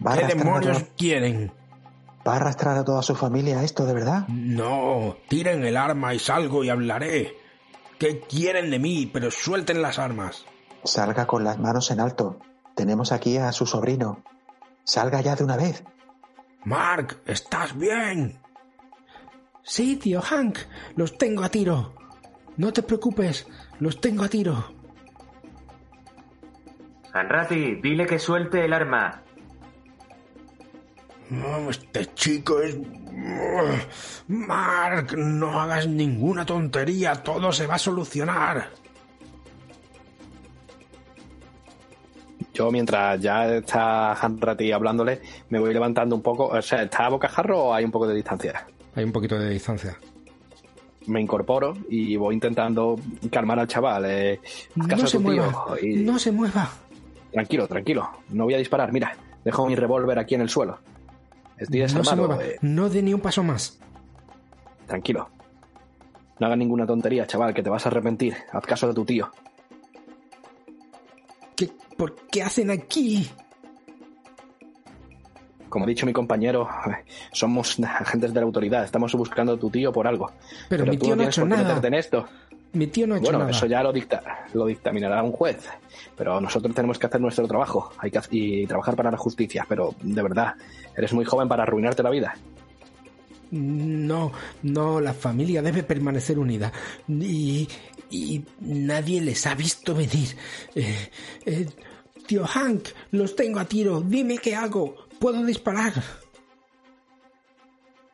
[0.05, 1.51] ¿Va ¿Qué demonios toda, quieren?
[2.27, 4.27] ¿Va a arrastrar a toda su familia a esto, de verdad?
[4.27, 7.35] No, tiren el arma y salgo y hablaré.
[7.97, 9.09] ¿Qué quieren de mí?
[9.11, 10.45] Pero suelten las armas.
[10.83, 12.39] Salga con las manos en alto.
[12.75, 14.23] Tenemos aquí a su sobrino.
[14.83, 15.83] Salga ya de una vez.
[16.63, 18.39] Mark, ¿estás bien?
[19.63, 20.57] Sí, tío Hank,
[20.95, 21.93] los tengo a tiro.
[22.57, 23.47] No te preocupes,
[23.79, 24.78] los tengo a tiro.
[27.13, 29.21] Hanrati, dile que suelte el arma.
[31.29, 32.77] No, este chico es...
[34.27, 38.69] Mark, no hagas ninguna tontería, todo se va a solucionar.
[42.53, 46.47] Yo, mientras ya está Hanratty hablándole, me voy levantando un poco.
[46.47, 48.65] O sea, ¿está a bocajarro o hay un poco de distancia?
[48.95, 49.97] Hay un poquito de distancia.
[51.07, 52.97] Me incorporo y voy intentando
[53.31, 54.03] calmar al chaval.
[54.07, 54.39] Eh,
[54.75, 56.69] No se mueva, y- no se mueva.
[57.31, 58.09] Tranquilo, tranquilo.
[58.29, 58.91] No voy a disparar.
[58.91, 60.79] Mira, dejo mi revólver aquí en el suelo.
[61.57, 62.27] Estoy No se desarmado.
[62.29, 63.79] mueva, eh, no dé ni un paso más.
[64.87, 65.29] tranquilo.
[66.39, 68.33] No hagas ninguna tontería, chaval, que te vas a arrepentir.
[68.53, 69.29] Haz caso de tu tío.
[71.55, 73.29] ¿Qué, ¿Por qué hacen aquí?
[75.67, 76.67] Como ha dicho mi compañero,
[77.31, 78.83] somos agentes de la autoridad.
[78.85, 80.31] Estamos buscando a tu tío por algo.
[80.69, 81.61] Pero mi tú tío no ha tienes hecho nada.
[81.63, 82.25] meterte en esto.
[82.73, 83.51] Mi tío no ha hecho Bueno, nada.
[83.51, 85.67] eso ya lo dicta, lo dictaminará un juez.
[86.15, 89.65] Pero nosotros tenemos que hacer nuestro trabajo hay que, y trabajar para la justicia.
[89.67, 90.53] Pero de verdad,
[90.95, 92.35] eres muy joven para arruinarte la vida.
[93.51, 96.71] No, no, la familia debe permanecer unida.
[97.07, 97.67] Y,
[98.11, 100.35] y nadie les ha visto venir.
[100.75, 101.09] Eh,
[101.45, 101.67] eh,
[102.27, 104.01] tío Hank, los tengo a tiro.
[104.01, 104.95] Dime qué hago.
[105.19, 105.93] ¿Puedo disparar?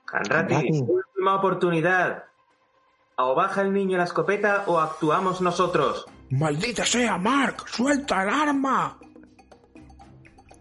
[0.07, 0.69] Hanrati.
[0.81, 2.24] última oportunidad.
[3.17, 6.05] O baja el niño la escopeta o actuamos nosotros.
[6.31, 7.67] ¡Maldita sea, Mark!
[7.67, 8.99] ¡Suelta el arma!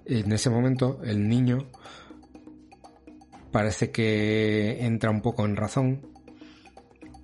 [0.04, 1.58] En ese momento, el niño
[3.50, 6.06] parece que entra un poco en razón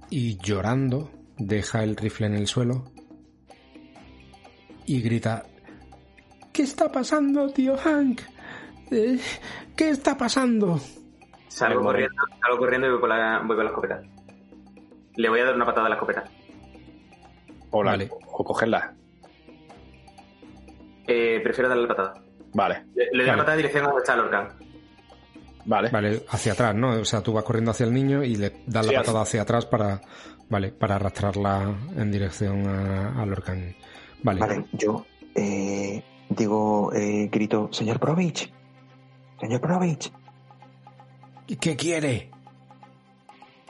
[0.09, 2.85] y llorando deja el rifle en el suelo
[4.87, 5.45] y grita
[6.53, 8.21] ¿Qué está pasando, tío Hank?
[8.91, 9.21] Eh,
[9.77, 10.81] ¿Qué está pasando?
[11.49, 14.03] Salgo corriendo, salgo corriendo y voy con, la, voy con la escopeta.
[15.17, 16.25] Le voy a dar una patada a la escopeta.
[17.71, 18.11] O, la- Vale.
[18.11, 18.95] o cogerla.
[21.07, 22.15] Eh, prefiero darle la patada.
[22.53, 23.27] Vale, Le, le doy Vale.
[23.27, 24.49] la patada en dirección a donde está Lorcan.
[25.65, 25.91] vale.
[25.91, 26.91] Vale, hacia atrás, ¿no?
[27.01, 29.43] O sea, tú vas corriendo hacia el niño y le das Sí, la patada hacia
[29.43, 30.01] atrás para,
[30.49, 33.75] vale, para arrastrarla en dirección a, al Orcan.
[34.23, 34.41] Vale.
[34.41, 38.53] Vale, yo eh, digo, eh, grito, señor Provich,
[39.41, 40.13] señor Provich,
[41.47, 42.31] ¿Y ¿Qué quiere?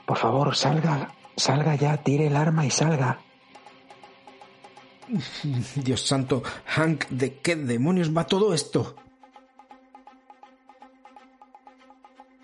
[0.06, 1.08] por favor, salga,
[1.40, 3.18] salga ya, tire el arma y salga.
[5.76, 8.94] Dios santo, Hank, ¿de qué demonios va todo esto?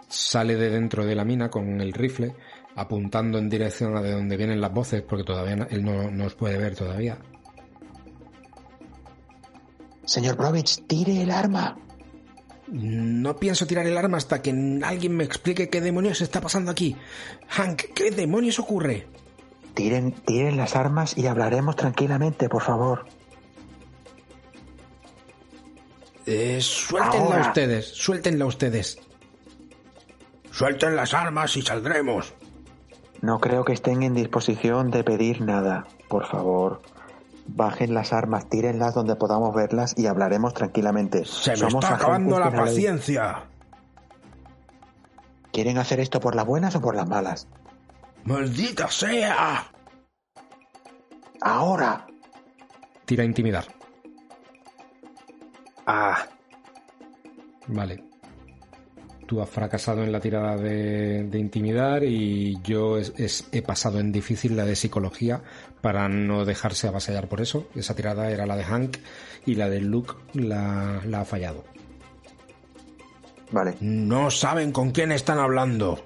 [0.08, 2.34] Sale de dentro de la mina con el rifle,
[2.76, 6.24] apuntando en dirección a de donde vienen las voces, porque todavía no- él no, no
[6.26, 7.18] os puede ver todavía.
[10.04, 11.76] Señor Provich, tire el arma.
[12.68, 14.50] No pienso tirar el arma hasta que
[14.82, 16.96] alguien me explique qué demonios está pasando aquí.
[17.48, 19.06] Hank, ¿qué demonios ocurre?
[19.74, 23.06] Tiren, tiren las armas y hablaremos tranquilamente, por favor.
[26.26, 27.40] Eh, suéltenla Ahora.
[27.48, 28.98] ustedes, suéltenla ustedes.
[30.50, 32.32] Suelten las armas y saldremos.
[33.20, 35.86] No creo que estén en disposición de pedir nada.
[36.08, 36.82] Por favor,
[37.48, 41.24] bajen las armas, tírenlas donde podamos verlas y hablaremos tranquilamente.
[41.24, 43.44] Se me Somos está acabando la paciencia.
[45.52, 47.48] ¿Quieren hacer esto por las buenas o por las malas?
[48.24, 49.70] ¡Maldita sea!
[51.40, 52.06] Ahora.
[53.04, 53.64] Tira a intimidar.
[55.86, 56.16] Ah,
[57.68, 58.02] Vale.
[59.26, 63.98] Tú has fracasado en la tirada de, de intimidar y yo es- es- he pasado
[63.98, 65.42] en difícil la de psicología
[65.80, 67.68] para no dejarse avasallar por eso.
[67.74, 68.98] Esa tirada era la de Hank
[69.44, 71.64] y la de Luke la, la ha fallado.
[73.50, 73.76] Vale.
[73.80, 76.04] No saben con quién están hablando.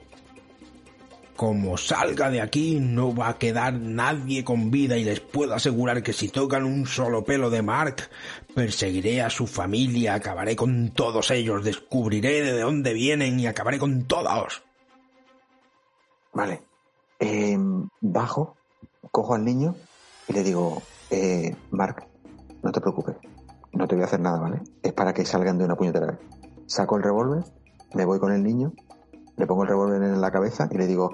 [1.37, 6.03] Como salga de aquí no va a quedar nadie con vida y les puedo asegurar
[6.03, 8.11] que si tocan un solo pelo de Mark,
[8.55, 14.05] perseguiré a su familia, acabaré con todos ellos, descubriré de dónde vienen y acabaré con
[14.05, 14.63] todos.
[16.35, 16.63] Vale.
[17.19, 17.57] Eh,
[18.03, 18.57] bajo,
[19.11, 19.75] cojo al niño
[20.29, 22.07] y le digo, eh, Mark,
[22.63, 23.17] no te preocupes,
[23.73, 24.61] no te voy a hacer nada, ¿vale?
[24.83, 26.19] Es para que salgan de una puñetera.
[26.67, 27.45] Saco el revólver,
[27.95, 28.73] me voy con el niño,
[29.37, 31.11] le pongo el revólver en la cabeza y le digo,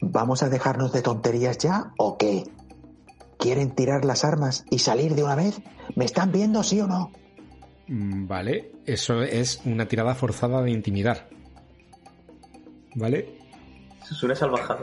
[0.00, 2.44] ¿vamos a dejarnos de tonterías ya o qué?
[3.38, 5.62] ¿Quieren tirar las armas y salir de una vez?
[5.96, 7.10] ¿Me están viendo, sí o no?
[7.88, 11.28] Mm, Vale, eso es una tirada forzada de intimidar.
[12.94, 13.39] ¿Vale?
[14.10, 14.80] Es una salvajada.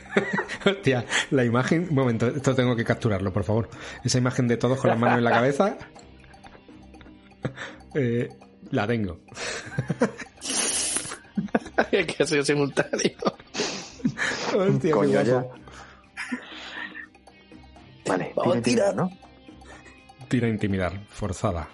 [0.66, 1.86] Hostia, la imagen.
[1.88, 3.68] Un momento, esto tengo que capturarlo, por favor.
[4.04, 5.76] Esa imagen de todos con las manos en la cabeza.
[7.94, 8.28] Eh,
[8.72, 9.20] la tengo.
[11.90, 13.12] que ha sido simultáneo.
[14.54, 15.46] Hostia, Coño, ya.
[18.06, 18.96] Vale, Vamos a tira, tirar.
[18.96, 19.10] ¿no?
[20.28, 21.68] Tira a intimidar, forzada.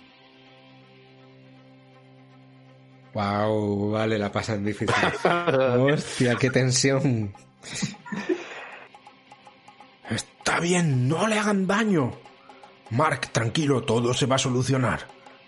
[3.14, 4.94] Wow, vale, la pasa en difícil.
[5.78, 7.34] Hostia, qué tensión.
[10.10, 12.12] Está bien, no le hagan daño.
[12.90, 15.00] Mark, tranquilo, todo se va a solucionar.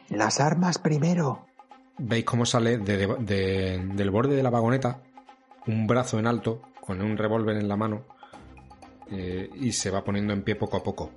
[0.08, 1.46] Las armas primero.
[1.98, 5.00] Veis cómo sale de- de- del borde de la vagoneta
[5.66, 8.02] un brazo en alto con un revólver en la mano
[9.10, 11.10] eh, y se va poniendo en pie poco a poco.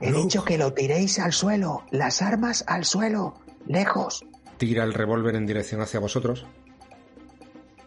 [0.00, 0.22] He Luke.
[0.22, 1.84] dicho que lo tiréis al suelo.
[1.90, 3.34] Las armas al suelo.
[3.66, 4.24] Lejos.
[4.60, 6.44] Tira el revólver en dirección hacia vosotros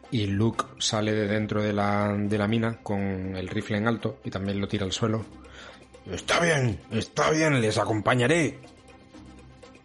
[0.09, 2.99] y Luke sale de dentro de la, de la mina con
[3.37, 5.23] el rifle en alto y también lo tira al suelo.
[6.11, 8.57] Está bien, está bien, les acompañaré.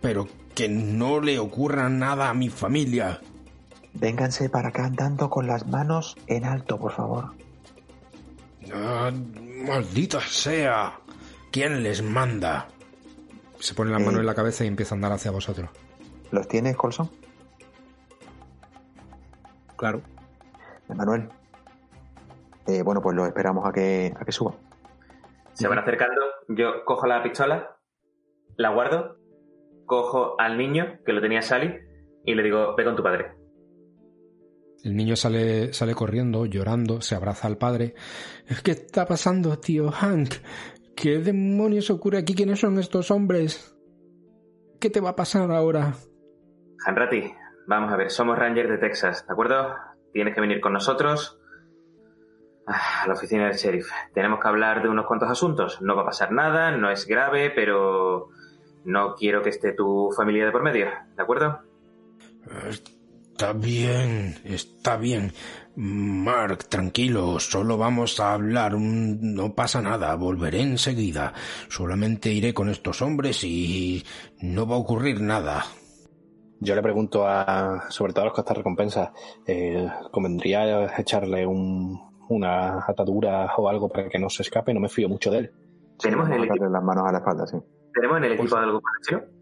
[0.01, 3.20] Pero que no le ocurra nada a mi familia.
[3.92, 7.35] Vénganse para acá andando con las manos en alto, por favor.
[8.74, 9.12] Ah,
[9.66, 10.98] maldita sea.
[11.51, 12.68] ¿Quién les manda?
[13.61, 14.05] Se pone la Eh.
[14.05, 15.68] mano en la cabeza y empieza a andar hacia vosotros.
[16.30, 17.10] ¿Los tienes, Colson?
[19.76, 20.02] Claro.
[20.88, 21.28] Manuel.
[22.66, 24.54] Eh, bueno, pues lo esperamos a que, a que suba.
[25.52, 27.76] Se van acercando, yo cojo la pistola,
[28.56, 29.16] la guardo,
[29.86, 31.74] cojo al niño, que lo tenía Sally,
[32.24, 33.32] y le digo, ve con tu padre.
[34.84, 37.94] El niño sale, sale corriendo, llorando, se abraza al padre.
[38.62, 40.34] ¿Qué está pasando, tío Hank?
[40.94, 42.34] ¿Qué demonios ocurre aquí?
[42.34, 43.76] ¿Quiénes son estos hombres?
[44.78, 45.94] ¿Qué te va a pasar ahora?
[46.84, 47.32] Hanratty,
[47.66, 49.74] vamos a ver, somos Rangers de Texas, ¿de acuerdo?
[50.12, 51.38] Tienes que venir con nosotros
[52.66, 53.88] ah, a la oficina del sheriff.
[54.14, 55.80] Tenemos que hablar de unos cuantos asuntos.
[55.82, 58.28] No va a pasar nada, no es grave, pero
[58.84, 60.86] no quiero que esté tu familia de por medio,
[61.16, 61.60] ¿de acuerdo?
[62.70, 65.32] Está bien, está bien.
[65.76, 68.74] Mark, tranquilo, solo vamos a hablar.
[68.74, 71.34] un- No pasa nada, volveré enseguida.
[71.68, 74.05] Solamente iré con estos hombres y
[74.40, 75.64] no va a ocurrir nada.
[76.61, 79.11] Yo le pregunto a, sobre todo a los cazarrecompensas,
[79.46, 81.98] eh, ¿convendría echarle un,
[82.28, 84.74] una atadura o algo para que no se escape?
[84.74, 85.52] No me fío mucho de él.
[86.00, 87.56] Tenemos en el equipo, las manos a la espalda, sí.
[87.94, 89.32] tenemos en el Pues- equipo algo parecido.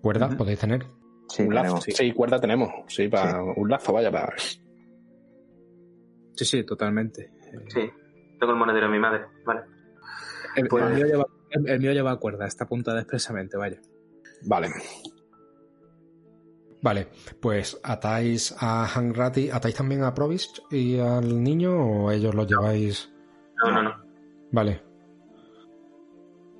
[0.00, 0.36] ¿Cuerda Ujú.
[0.36, 0.84] podéis tener?
[1.28, 1.84] Sí, un lazo, tenemos.
[1.84, 2.12] sí.
[2.12, 2.70] cuerda tenemos.
[2.88, 4.32] Sí, para un lazo, vaya, para...
[4.36, 7.30] Sí, sí, totalmente.
[7.68, 7.88] Sí,
[8.40, 9.60] tengo el monedero de mi madre, vale.
[10.56, 13.80] El, Pues- el mío lleva, el- el mío lleva cuerda, está apuntada expresamente, vaya.
[14.46, 14.68] Vale.
[16.82, 17.08] Vale,
[17.40, 22.48] pues atáis a Hank Ratty, ¿atáis también a Provis y al niño o ellos los
[22.48, 23.08] lleváis?
[23.62, 24.04] No, no, no.
[24.50, 24.82] Vale.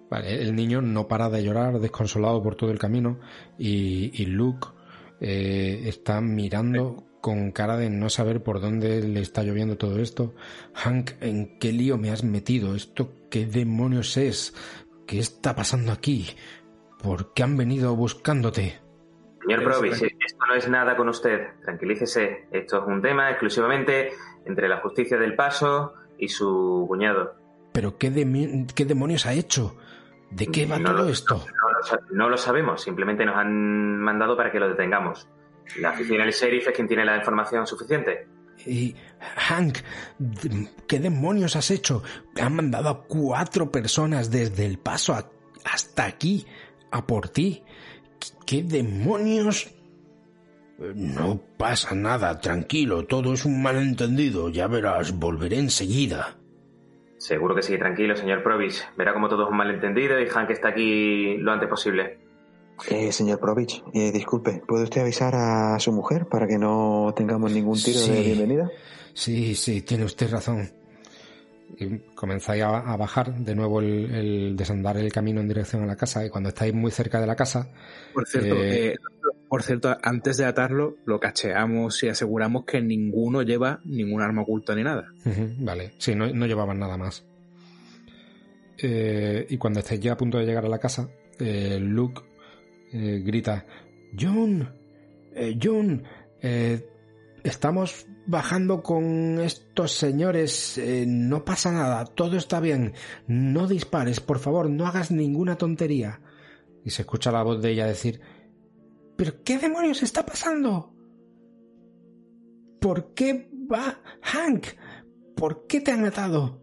[0.08, 3.18] Vale, el niño no para de llorar, desconsolado por todo el camino,
[3.58, 4.68] y, y Luke
[5.20, 10.34] eh, está mirando con cara de no saber por dónde le está lloviendo todo esto.
[10.74, 12.76] Hank, ¿en qué lío me has metido?
[12.76, 14.54] ¿Esto qué demonios es?
[15.06, 16.28] ¿Qué está pasando aquí?
[17.02, 18.82] ¿Por qué han venido buscándote?
[19.42, 21.48] Señor Provis, esto no es nada con usted.
[21.62, 22.46] Tranquilícese.
[22.50, 24.12] Esto es un tema exclusivamente
[24.44, 27.34] entre la justicia del paso y su cuñado.
[27.72, 28.10] ¿Pero qué,
[28.74, 29.76] qué demonios ha hecho?
[30.30, 31.44] ¿De qué va todo esto?
[32.10, 32.82] No, lo sabemos.
[32.82, 35.28] Simplemente nos han mandado para que lo detengamos.
[35.78, 38.28] La oficina del sheriff es quien tiene la información suficiente.
[38.66, 38.94] Y,
[39.36, 39.78] Hank,
[40.86, 42.02] ¿qué demonios has hecho?
[42.40, 45.16] Han mandado a cuatro personas desde el paso
[45.64, 46.46] hasta aquí,
[46.90, 47.64] a por ti.
[48.46, 49.72] ¿Qué demonios?
[50.94, 56.36] No pasa nada, tranquilo, todo es un malentendido, ya verás, volveré enseguida.
[57.18, 58.82] Seguro que sí, tranquilo, señor Provich.
[58.96, 62.18] Verá como todo es un malentendido y Hank está aquí lo antes posible.
[62.88, 67.52] Eh, señor Provich, eh, disculpe, ¿puede usted avisar a su mujer para que no tengamos
[67.52, 68.70] ningún tiro de bienvenida?
[69.14, 70.68] Sí, sí, tiene usted razón.
[71.78, 76.24] Y comenzáis a, bajar de nuevo el, desandar el camino en dirección a la casa
[76.24, 77.68] y cuando estáis muy cerca de la casa...
[78.12, 78.96] Por cierto, eh,
[79.48, 84.74] por cierto antes de atarlo, lo cacheamos y aseguramos que ninguno lleva ningún arma oculta
[84.74, 85.08] ni nada.
[85.58, 87.24] vale, sí, no, no, llevaban nada más.
[88.78, 91.08] y cuando estáis ya a punto de llegar a la casa,
[91.38, 92.22] Luke
[92.92, 93.64] eh, grita,
[94.18, 94.68] John,
[95.34, 96.02] eh, John,
[96.42, 96.86] eh,
[97.42, 102.94] estamos bajando con estos señores, no pasa nada, todo está bien,
[103.26, 106.20] no dispares, por favor, no hagas ninguna tontería.
[106.84, 108.20] Y se escucha la voz de ella decir,
[109.16, 110.92] ¿pero qué demonios está pasando?
[112.80, 114.66] ¿Por qué va Hank?
[115.36, 116.60] ¿Por qué te han matado?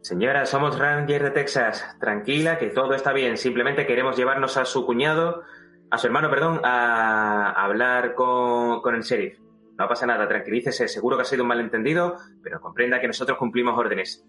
[0.00, 1.84] Señora, somos Ranger de Texas.
[2.00, 3.36] Tranquila, que todo está bien.
[3.36, 5.42] Simplemente queremos llevarnos a su cuñado,
[5.90, 9.38] a su hermano, perdón, a hablar con, con el sheriff.
[9.78, 10.88] No pasa nada, tranquilícese.
[10.88, 14.24] Seguro que ha sido un malentendido, pero comprenda que nosotros cumplimos órdenes.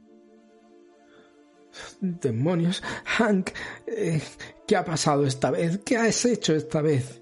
[2.00, 3.50] Demonios, Hank,
[3.86, 4.22] eh,
[4.66, 5.82] ¿qué ha pasado esta vez?
[5.86, 7.22] ¿Qué has hecho esta vez?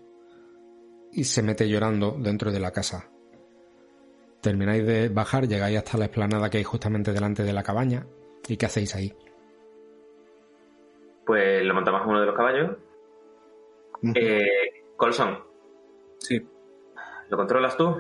[1.12, 3.10] Y se mete llorando dentro de la casa.
[4.42, 8.06] Termináis de bajar, llegáis hasta la explanada que hay justamente delante de la cabaña,
[8.48, 9.16] ¿Y qué hacéis ahí?
[11.26, 12.78] Pues lo montamos a uno de los caballos.
[14.16, 15.40] eh, Colson.
[16.20, 16.46] Sí.
[17.34, 17.96] ¿Lo controlas tú?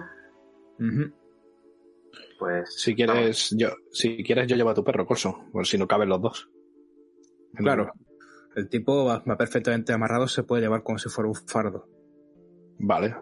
[2.37, 2.75] Pues.
[2.75, 5.51] Si quieres, yo, si quieres, yo llevo a tu perro, Colson.
[5.51, 6.51] Por si no caben los dos.
[7.55, 7.91] Claro.
[8.55, 11.89] El tipo va, perfectamente amarrado, se puede llevar como si fuera un fardo.
[12.77, 13.15] Vale.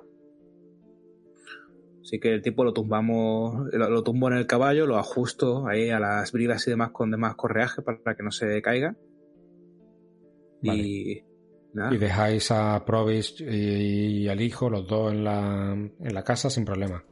[2.01, 6.01] Así que el tipo lo tumbamos, lo, tumbo en el caballo, lo ajusto ahí a
[6.01, 8.97] las bridas y demás con demás correaje para que no se caiga.
[10.62, 11.24] Y,
[11.74, 16.65] y dejáis a Provis y, al hijo, los dos en la, en la casa sin
[16.65, 17.03] problema.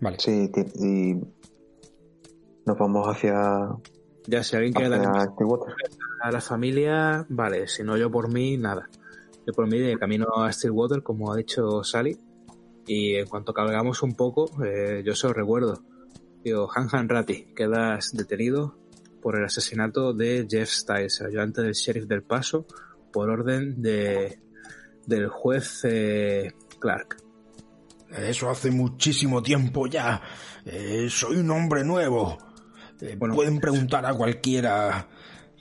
[0.00, 0.18] Vale.
[0.18, 0.50] Sí,
[0.80, 1.14] y
[2.66, 3.68] nos vamos hacia.
[4.26, 5.28] Ya, si alguien quiere dar
[6.22, 8.88] a la familia, vale, si no yo por mí, nada.
[9.46, 12.16] Yo por mí de camino a Stillwater, como ha dicho Sally,
[12.86, 15.82] y en cuanto cargamos un poco, eh, yo se lo recuerdo.
[16.42, 18.78] Digo, Han Han Ratti, quedas detenido
[19.24, 22.66] por el asesinato de Jeff Stiles, ayudante del sheriff del Paso,
[23.10, 24.38] por orden de
[25.06, 27.16] del juez eh, Clark.
[28.10, 30.20] Eso hace muchísimo tiempo ya.
[30.66, 32.36] Eh, soy un hombre nuevo.
[33.18, 35.08] pueden preguntar a cualquiera.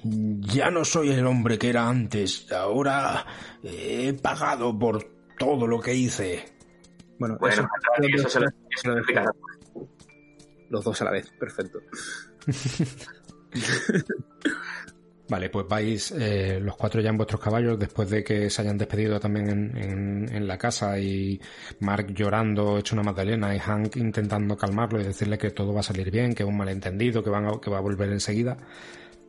[0.03, 2.51] Ya no soy el hombre que era antes.
[2.51, 3.26] Ahora
[3.64, 5.09] he pagado por
[5.39, 6.53] todo lo que hice.
[7.18, 7.66] Bueno, eso,
[10.70, 11.80] Los dos a la vez, perfecto.
[15.30, 18.78] Vale, pues vais eh, los cuatro ya en vuestros caballos después de que se hayan
[18.78, 21.39] despedido también en, la casa y
[21.80, 25.84] Mark llorando, hecho una magdalena y Hank intentando calmarlo y decirle que todo va a
[25.84, 28.58] salir bien, que es un malentendido, que, van que va a volver enseguida.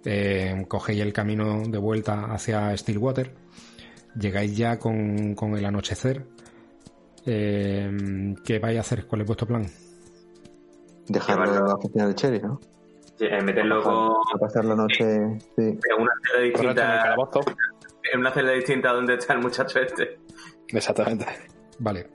[0.05, 3.33] Eh, cogéis el camino de vuelta hacia Stillwater.
[4.19, 6.27] Llegáis ya con, con el anochecer
[7.27, 9.07] eh, ¿Qué vais a hacer?
[9.07, 9.67] ¿Cuál es vuestro plan?
[11.09, 12.61] Dejarlo en la oficina del Cherry, ¿no?
[13.17, 14.41] Sí, meterlo con...
[14.41, 15.05] pasar la noche...
[15.57, 15.63] Sí.
[15.63, 17.15] En una celda distinta...
[18.13, 20.19] En una celda distinta donde está el muchacho este.
[20.69, 21.27] Exactamente.
[21.79, 22.07] Vale.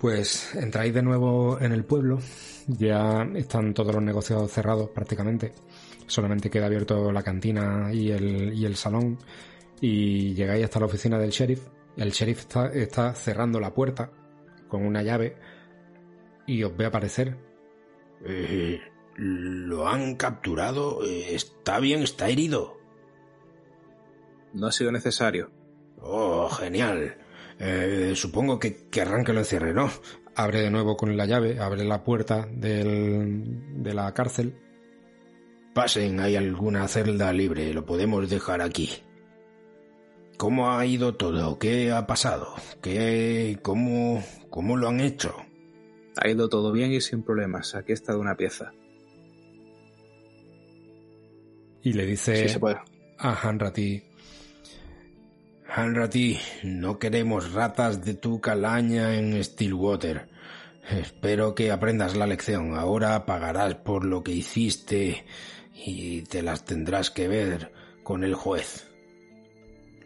[0.00, 2.18] Pues entráis de nuevo en el pueblo.
[2.66, 5.52] Ya están todos los negocios cerrados prácticamente.
[6.06, 9.18] Solamente queda abierto la cantina y el, y el salón.
[9.80, 14.10] Y llegáis hasta la oficina del sheriff el sheriff está, cerrando la puerta
[14.68, 15.36] con una llave
[16.46, 17.36] y os ve aparecer.
[18.24, 18.80] Eh,
[19.16, 21.00] lo han capturado.
[21.04, 22.78] Está bien, está herido.
[24.52, 25.50] No ha sido necesario.
[26.00, 27.18] Oh, genial.
[27.58, 29.90] Eh, supongo que querrán que lo encierre, ¿no?
[30.34, 34.60] Abre de nuevo con la llave, abre la puerta del, de la cárcel.
[35.74, 38.90] Pasen, hay alguna celda libre, lo podemos dejar aquí.
[40.36, 41.58] ¿Cómo ha ido todo?
[41.58, 42.54] ¿Qué ha pasado?
[42.82, 45.34] ¿Qué, cómo, cómo lo han hecho?
[46.16, 47.74] Ha ido todo bien y sin problemas.
[47.74, 48.72] Aquí está de una pieza.
[51.86, 52.78] Y le dice Sí se puede.
[53.16, 54.02] a Hanratty,
[55.68, 60.28] Hanratty, no queremos ratas de tu calaña en Stillwater.
[60.90, 62.74] Espero que aprendas la lección.
[62.74, 65.24] Ahora pagarás por lo que hiciste
[65.74, 67.70] y te las tendrás que ver
[68.02, 68.88] con el juez.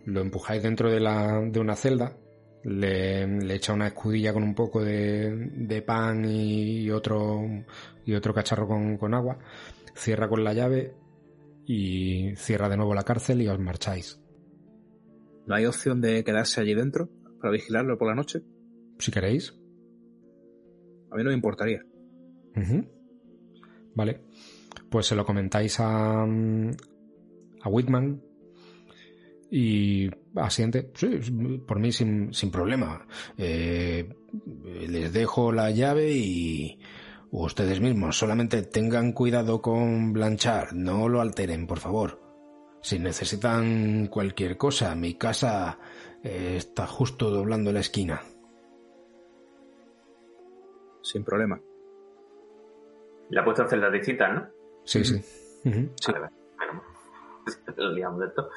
[0.05, 2.15] lo empujáis dentro de, la, de una celda,
[2.63, 7.41] le, le echa una escudilla con un poco de, de pan y otro,
[8.05, 9.39] y otro cacharro con, con agua,
[9.95, 11.00] cierra con la llave
[11.73, 14.21] y cierra de nuevo la cárcel y os marcháis.
[15.47, 17.09] ¿No hay opción de quedarse allí dentro
[17.41, 18.43] para vigilarlo por la noche?
[18.99, 19.53] Si queréis.
[21.13, 21.85] A mí no me importaría.
[23.95, 24.21] Vale.
[24.91, 28.21] Pues se lo comentáis a, a Whitman
[29.49, 30.91] y asiente.
[30.95, 31.21] Sí,
[31.69, 33.07] por mí sin, sin problema.
[33.39, 34.09] Eh,
[34.89, 36.81] les dejo la llave y
[37.31, 40.73] ustedes mismos solamente tengan cuidado con Blanchard.
[40.73, 42.21] No lo alteren, por favor.
[42.83, 45.79] Si necesitan cualquier cosa, mi casa
[46.23, 48.23] eh, está justo doblando la esquina.
[51.03, 51.61] Sin problema.
[53.31, 54.49] Le ha puesto en celda distintas, ¿no?
[54.85, 55.21] Sí, sí.
[55.65, 56.31] Vale.
[56.57, 56.83] Bueno,
[57.77, 58.49] lo liamos de esto.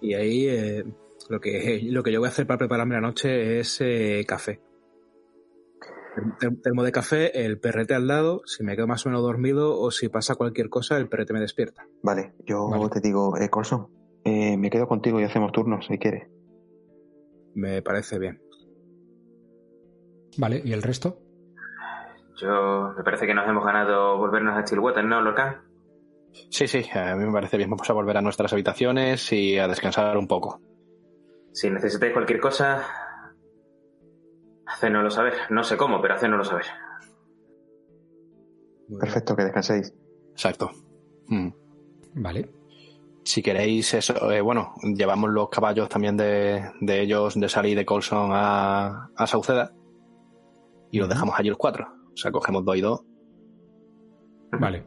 [0.00, 0.84] Y ahí eh,
[1.28, 4.60] lo, que, lo que yo voy a hacer para prepararme la noche es eh, café.
[6.14, 9.22] Term- term- Termo de café, el perrete al lado, si me quedo más o menos
[9.22, 11.86] dormido o si pasa cualquier cosa, el perrete me despierta.
[12.02, 12.88] Vale, yo Vale.
[12.90, 13.88] te digo, eh, Colson,
[14.24, 16.28] eh, me quedo contigo y hacemos turnos si quieres.
[17.54, 18.40] Me parece bien.
[20.38, 21.18] Vale, ¿y el resto?
[22.40, 25.60] Yo, me parece que nos hemos ganado volvernos a Stillwater, ¿no, Lorcan?
[26.50, 27.68] Sí, sí, a mí me parece bien.
[27.70, 30.60] Vamos a volver a nuestras habitaciones y a descansar un poco.
[31.52, 32.82] Si necesitáis cualquier cosa,
[34.72, 35.34] hacénoslo saber.
[35.50, 36.66] No sé cómo, pero hacénoslo saber.
[38.98, 39.94] Perfecto, que descanséis.
[40.32, 40.70] Exacto.
[41.28, 41.48] Mm.
[42.14, 42.50] Vale.
[43.24, 47.74] Si queréis eso, eh, bueno, llevamos los caballos también de, de ellos, de Sally y
[47.74, 49.72] de Colson a, a Sauceda
[50.90, 51.86] y los dejamos allí los cuatro.
[52.12, 53.00] O sea, cogemos dos y dos.
[54.58, 54.82] Vale.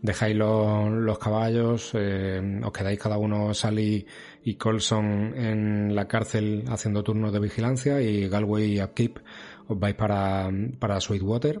[0.00, 4.06] Dejáis los, los caballos, eh, os quedáis cada uno, Sally
[4.44, 9.18] y Colson, en la cárcel haciendo turnos de vigilancia y Galway y Upkeep
[9.66, 10.48] os vais para,
[10.78, 11.60] para Sweetwater.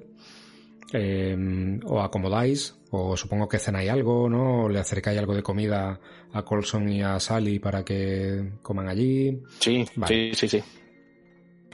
[0.92, 1.36] Eh,
[1.84, 4.64] os acomodáis, o supongo que cenáis algo, ¿no?
[4.64, 6.00] O le acercáis algo de comida
[6.32, 9.42] a Colson y a Sally para que coman allí.
[9.58, 10.32] Sí, Vale.
[10.32, 10.64] sí, sí, sí.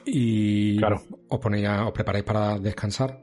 [0.06, 1.02] y Claro.
[1.28, 3.20] os ponéis a- os preparáis para descansar.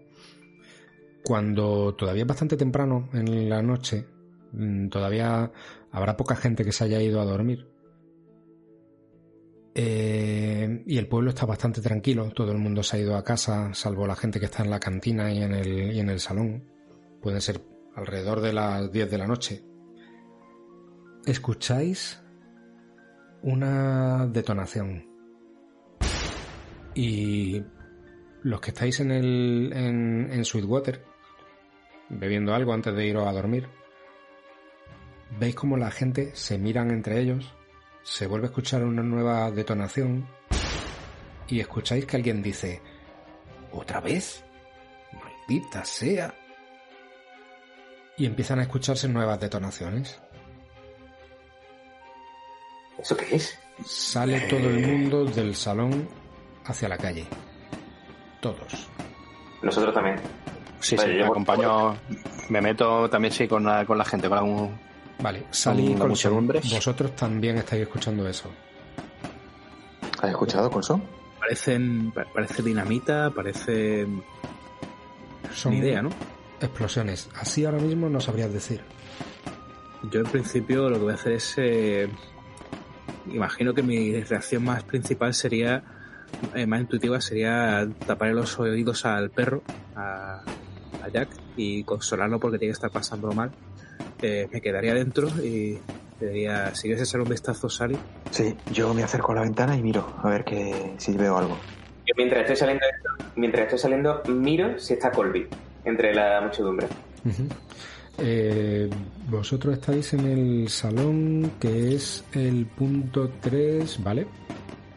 [1.23, 4.07] Cuando todavía es bastante temprano en la noche,
[4.53, 5.51] mm, todavía
[5.91, 7.67] habrá poca gente que se haya ido a dormir.
[9.73, 13.73] Eh, y el pueblo está bastante tranquilo, todo el mundo se ha ido a casa,
[13.73, 16.65] salvo la gente que está en la cantina y en el, y en el salón.
[17.21, 17.61] Pueden ser
[17.95, 19.63] alrededor de las 10 de la noche.
[21.25, 22.21] Escucháis
[23.43, 25.07] una detonación.
[26.93, 27.63] Y
[28.43, 31.10] los que estáis en el en, en Sweetwater
[32.11, 33.67] bebiendo algo antes de iros a dormir,
[35.39, 37.53] veis como la gente se miran entre ellos,
[38.03, 40.27] se vuelve a escuchar una nueva detonación
[41.47, 42.81] y escucháis que alguien dice
[43.71, 44.43] ¿Otra vez?
[45.13, 46.33] Maldita sea.
[48.17, 50.19] Y empiezan a escucharse nuevas detonaciones.
[52.97, 53.57] ¿Eso qué es?
[53.85, 56.07] Sale todo el mundo del salón
[56.65, 57.25] hacia la calle.
[58.41, 58.89] Todos.
[59.63, 60.17] Nosotros también.
[60.81, 61.97] Sí, Vale, sí, yo- me acompaño,
[62.49, 64.79] me meto también sí con la, con la gente, con algún-
[65.19, 66.59] Vale, Sally y Con Colson, muchedumbre.
[66.71, 68.51] vosotros también estáis escuchando eso.
[70.21, 71.03] ¿Has escuchado, Colson?
[71.39, 74.07] Parecen, pa- parece dinamita, parece
[75.53, 76.09] Son ni idea, ¿no?
[76.59, 77.29] explosiones.
[77.35, 78.83] Así ahora mismo no sabrías decir.
[80.11, 82.09] Yo en principio lo que voy a hacer es, eh,
[83.25, 85.83] imagino que mi reacción más principal sería,
[86.55, 89.63] eh, más intuitiva sería tapar los oídos al perro,
[89.95, 90.50] a,
[91.03, 93.51] a Jack, y consolarlo porque tiene que estar pasándolo mal.
[94.21, 95.79] Eh, me quedaría dentro y
[96.19, 97.97] le diría, si quieres echar un vistazo, Sally.
[98.29, 101.57] Sí, yo me acerco a la ventana y miro a ver que, si veo algo.
[102.05, 105.47] Yo mientras estoy saliendo, de esto- mientras estoy saliendo, miro si está Colby
[105.85, 106.87] entre la muchedumbre.
[108.17, 108.89] Eh,
[109.29, 114.27] vosotros estáis en el salón que es el punto 3, ¿vale?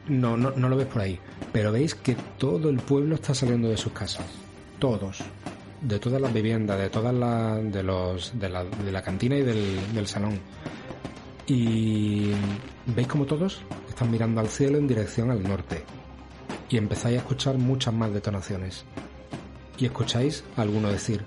[0.08, 1.18] No, no, no lo ves por ahí.
[1.52, 4.26] Pero veis que todo el pueblo está saliendo de sus casas.
[4.78, 5.22] Todos.
[5.84, 7.72] De todas las viviendas, de todas las.
[7.72, 8.38] de los.
[8.38, 10.40] de la, de la cantina y del, del salón.
[11.46, 12.30] Y
[12.86, 15.84] veis como todos están mirando al cielo en dirección al norte.
[16.70, 18.84] Y empezáis a escuchar muchas más detonaciones.
[19.76, 21.22] Y escucháis a alguno decir,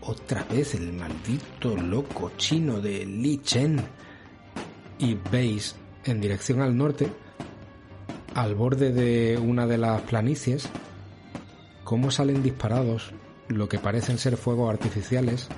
[0.00, 3.82] otra vez el maldito loco chino de Li Chen.
[4.98, 7.10] Y veis en dirección al norte,
[8.34, 10.68] al borde de una de las planicies,
[11.82, 13.12] cómo salen disparados
[13.48, 15.48] lo que parecen ser fuegos artificiales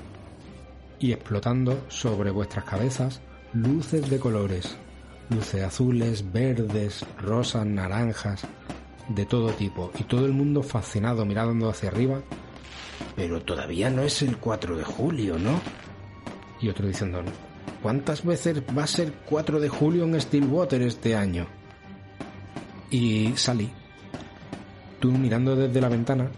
[0.99, 3.21] y explotando sobre vuestras cabezas
[3.53, 4.77] luces de colores,
[5.31, 8.47] luces azules, verdes, rosas, naranjas,
[9.09, 12.21] de todo tipo, y todo el mundo fascinado mirando hacia arriba.
[13.17, 15.61] Pero todavía no es el 4 de julio, ¿no?
[16.61, 17.23] Y otro diciendo,
[17.83, 21.47] ¿cuántas veces va a ser 4 de julio en Stillwater este año?
[22.91, 23.71] Y salí.
[25.01, 26.31] Tú mirando desde la ventana,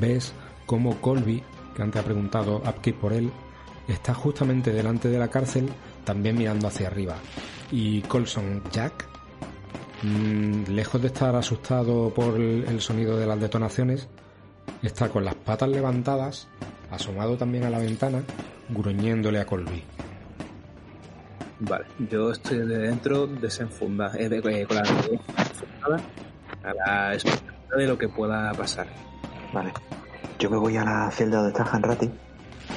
[0.00, 0.32] ves
[0.66, 1.42] cómo Colby,
[1.74, 3.30] que antes ha preguntado Upkeep por él,
[3.88, 5.68] está justamente delante de la cárcel,
[6.04, 7.16] también mirando hacia arriba.
[7.70, 9.06] Y Colson Jack,
[10.02, 14.08] mmm, lejos de estar asustado por el, sonido de las detonaciones,
[14.82, 16.48] está con las patas levantadas,
[16.90, 18.22] asomado también a la ventana,
[18.68, 19.82] gruñéndole a Colby.
[21.58, 26.00] Vale, yo estoy de dentro desenfundada, eh, eh, con la desenfundada
[26.62, 28.86] a la expectativa de lo que pueda pasar.
[29.56, 29.72] Vale.
[30.38, 32.10] Yo me voy a la celda donde está Hanrati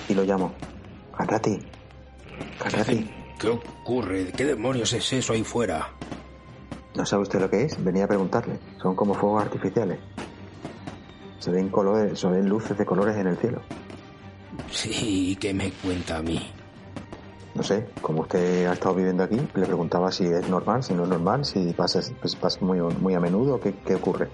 [0.07, 0.53] y lo llamo.
[1.11, 1.59] Hanrati.
[2.63, 3.11] Hanrati.
[3.37, 4.31] ¿Qué ocurre?
[4.31, 5.89] ¿Qué demonios es eso ahí fuera?
[6.95, 7.83] ¿No sabe usted lo que es?
[7.83, 8.59] Venía a preguntarle.
[8.81, 9.99] Son como fuegos artificiales.
[11.39, 13.61] Se ven colores, se ven luces de colores en el cielo.
[14.71, 16.49] Sí, ¿qué me cuenta a mí?
[17.55, 21.03] No sé, como usted ha estado viviendo aquí, le preguntaba si es normal, si no
[21.03, 24.29] es normal, si pasa, pues pasa muy, muy a menudo, ¿qué, qué ocurre?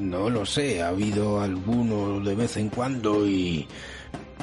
[0.00, 3.68] No lo sé, ha habido algunos de vez en cuando y...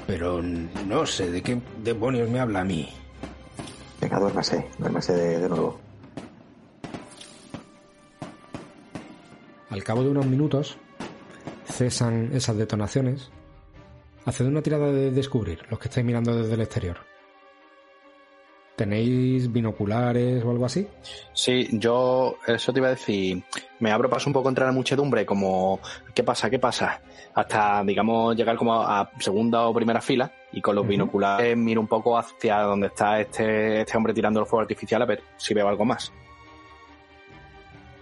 [0.05, 2.87] Pero no sé, ¿de qué demonios me habla a mí?
[3.99, 5.79] Venga, duérmase, duérmase de, de nuevo.
[9.69, 10.77] Al cabo de unos minutos,
[11.65, 13.31] cesan esas detonaciones.
[14.25, 16.97] Haced una tirada de descubrir, los que estáis mirando desde el exterior.
[18.77, 20.87] ¿Tenéis binoculares o algo así?
[21.33, 23.41] Sí, yo eso te iba a decir.
[23.79, 25.79] Me abro paso un poco entre la muchedumbre, como
[26.13, 26.47] ¿qué pasa?
[26.47, 27.01] ¿Qué pasa?
[27.33, 31.87] Hasta, digamos, llegar como a segunda o primera fila y con los binoculares miro un
[31.87, 35.67] poco hacia donde está este, este hombre tirando los fuegos artificiales a ver si veo
[35.67, 36.13] algo más.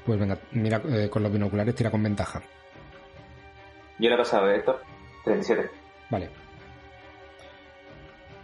[0.06, 2.42] Pues venga, mira eh, con los binoculares, tira con ventaja.
[3.98, 4.82] Yo le he pasado, Héctor.
[5.24, 5.70] 37.
[6.10, 6.45] Vale.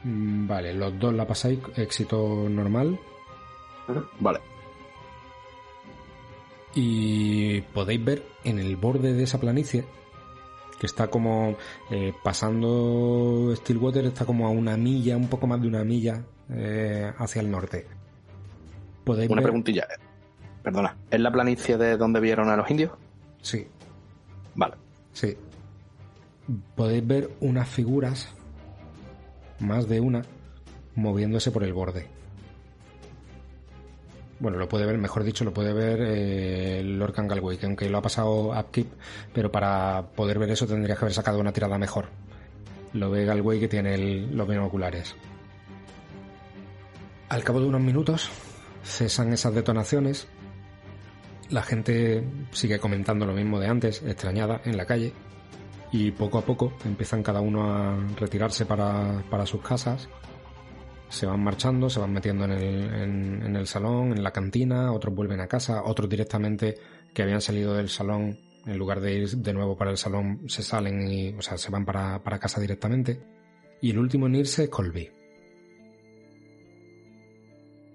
[0.04, 3.00] Mm, Vale, los dos la pasáis, éxito normal.
[4.20, 4.40] Vale.
[6.74, 9.84] Y podéis ver en el borde de esa planicie,
[10.80, 11.56] que está como
[11.90, 17.12] eh, pasando Stillwater, está como a una milla, un poco más de una milla eh,
[17.18, 17.86] hacia el norte.
[19.04, 19.44] Podéis Una ver.
[19.50, 19.86] preguntilla.
[20.64, 22.92] Perdona, ¿es la planicie de donde vieron a los indios?
[23.42, 23.68] Sí,
[24.56, 24.76] Vale.
[25.12, 25.36] sí.
[26.76, 28.34] Podéis ver unas figuras,
[29.62, 30.24] más de una,
[30.96, 32.08] moviéndose por el borde.
[34.40, 38.00] Bueno, lo puede ver, mejor dicho, lo puede ver eh, Lorcan Galway, que aunque lo
[38.00, 38.88] ha pasado Upkeep,
[39.34, 42.08] pero para poder ver eso tendrías que haber sacado una tirada mejor.
[42.94, 45.16] Lo ve Galway que tiene los binoculares.
[47.30, 48.32] Al cabo de unos minutos
[48.84, 50.28] cesan esas detonaciones.
[51.52, 55.14] La gente sigue comentando lo mismo de antes, extrañada, en la calle.
[55.92, 60.08] Y poco a poco empiezan cada uno a retirarse para, para sus casas.
[61.10, 62.94] Se van marchando, se van metiendo en el,
[63.44, 66.78] en- el salón, en la cantina, otros vuelven a casa, otros directamente
[67.14, 70.64] que habían salido del salón, en lugar de ir de nuevo para el salón, se
[70.64, 73.22] salen y, o sea, se van para, para casa directamente.
[73.82, 75.10] Y el último en irse es Colby.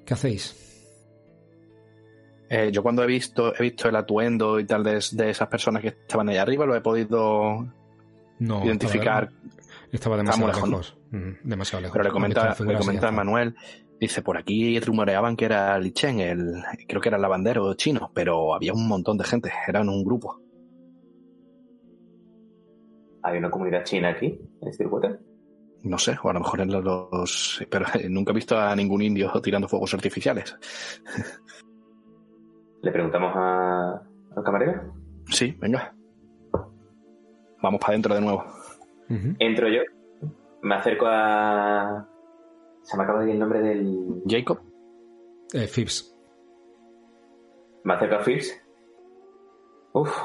[0.04, 0.62] ¿Qué hacéis?
[2.50, 5.80] Eh, yo cuando he visto, he visto el atuendo y tal de, de esas personas
[5.82, 7.66] que estaban ahí arriba, lo he podido
[8.38, 9.24] No, identificar.
[9.24, 10.98] Estaba, estaba demasiado Estamos lejos.
[11.10, 11.92] Mm, demasiado lejos.
[11.92, 13.12] Pero le comenta, le comenta a.
[13.12, 13.56] Manuel,
[13.98, 18.10] dice, por aquí rumoreaban que era Li Chen, el, creo que era el lavandero chino,
[18.14, 20.40] pero había un montón de gente, eran un grupo.
[23.22, 25.18] ¿Hay una comunidad china aquí, en Stillwater?
[25.82, 27.64] No sé, o a lo mejor eran los...
[27.70, 30.56] Pero eh, nunca he visto a ningún indio tirando fuegos artificiales.
[32.82, 34.02] ¿Le preguntamos a,
[34.36, 34.94] al camarero?
[35.28, 35.95] Sí, venga.
[37.66, 38.44] Vamos para adentro de nuevo.
[39.40, 39.80] Entro yo,
[40.62, 42.08] me acerco a...
[42.82, 44.22] Se me acaba de ir el nombre del...
[44.28, 44.60] Jacob,
[45.52, 46.16] Eh, Phipps.
[47.82, 48.62] Me acerco a Phipps.
[49.94, 50.16] Uf,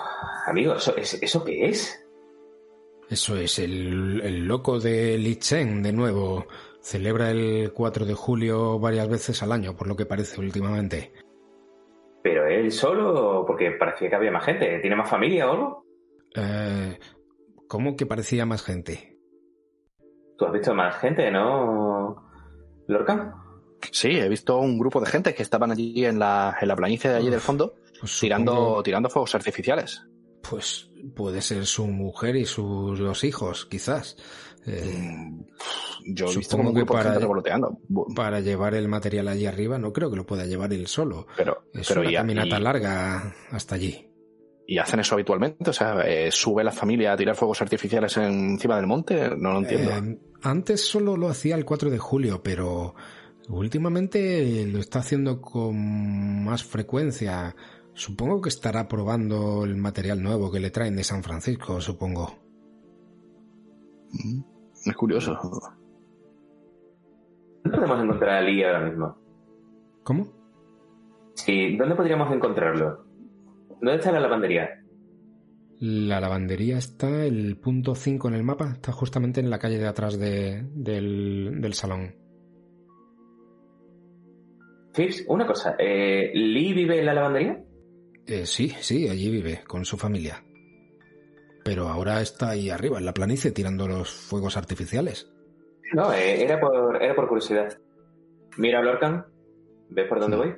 [0.45, 1.97] amigo, ¿eso, es- ¿eso qué es?
[3.09, 6.45] Eso es, el, el loco de Li Chen, de nuevo.
[6.81, 11.11] Celebra el 4 de julio varias veces al año, por lo que parece últimamente.
[12.21, 13.43] ¿Pero él solo?
[13.47, 14.77] Porque parecía que había más gente.
[14.79, 15.85] ¿Tiene más familia o algo?
[16.35, 16.97] Eh,
[17.71, 19.17] ¿Cómo que parecía más gente?
[20.37, 22.17] Tú has visto más gente, ¿no,
[22.87, 23.33] Lorca?
[23.93, 27.09] Sí, he visto un grupo de gente que estaban allí en la, en la planicie
[27.09, 30.05] de allí del fondo Pues tirando, supongo- tirando fuegos artificiales.
[30.49, 34.17] Pues puede ser su mujer y sus dos hijos, quizás.
[34.65, 35.45] Eh, Mm,
[36.13, 37.77] Yo he visto Supongo como un que grupo de para- gente revoloteando.
[38.15, 41.25] Para llevar el material allí arriba, no creo que lo pueda llevar él solo.
[41.37, 44.10] Pero, Es pero una y, caminata y- larga hasta allí.
[44.71, 45.69] Y hacen eso habitualmente?
[45.69, 49.35] O sea, eh, ¿sube la familia a tirar fuegos artificiales encima del monte?
[49.35, 49.91] No lo entiendo.
[49.91, 52.95] Eh, antes solo lo hacía el 4 de julio, pero
[53.49, 57.53] últimamente lo está haciendo con más frecuencia.
[57.93, 62.33] Supongo que estará probando el material nuevo que le traen de San Francisco, supongo.
[64.13, 64.41] Mm,
[64.85, 65.37] Es curioso.
[67.65, 69.17] ¿Dónde podemos encontrar a Lee ahora mismo?
[70.03, 70.27] ¿Cómo?
[71.33, 73.10] Sí, ¿dónde podríamos encontrarlo?
[73.81, 74.69] ¿Dónde está la lavandería?
[75.79, 79.87] La lavandería está, el punto 5 en el mapa, está justamente en la calle de
[79.87, 82.15] atrás de- del, del salón.
[84.93, 85.75] Phipps, una cosa.
[85.79, 87.63] Eh, ¿Lee vive en la lavandería?
[88.27, 90.43] Eh, sí, sí, allí vive, con su familia.
[91.63, 95.31] Pero ahora está ahí arriba, en la planicie, tirando los fuegos artificiales.
[95.93, 97.69] No, eh, era, por, era por curiosidad.
[98.57, 99.25] Mira Lorcan.
[99.89, 100.43] ¿Ves por dónde Sí.
[100.43, 100.55] voy?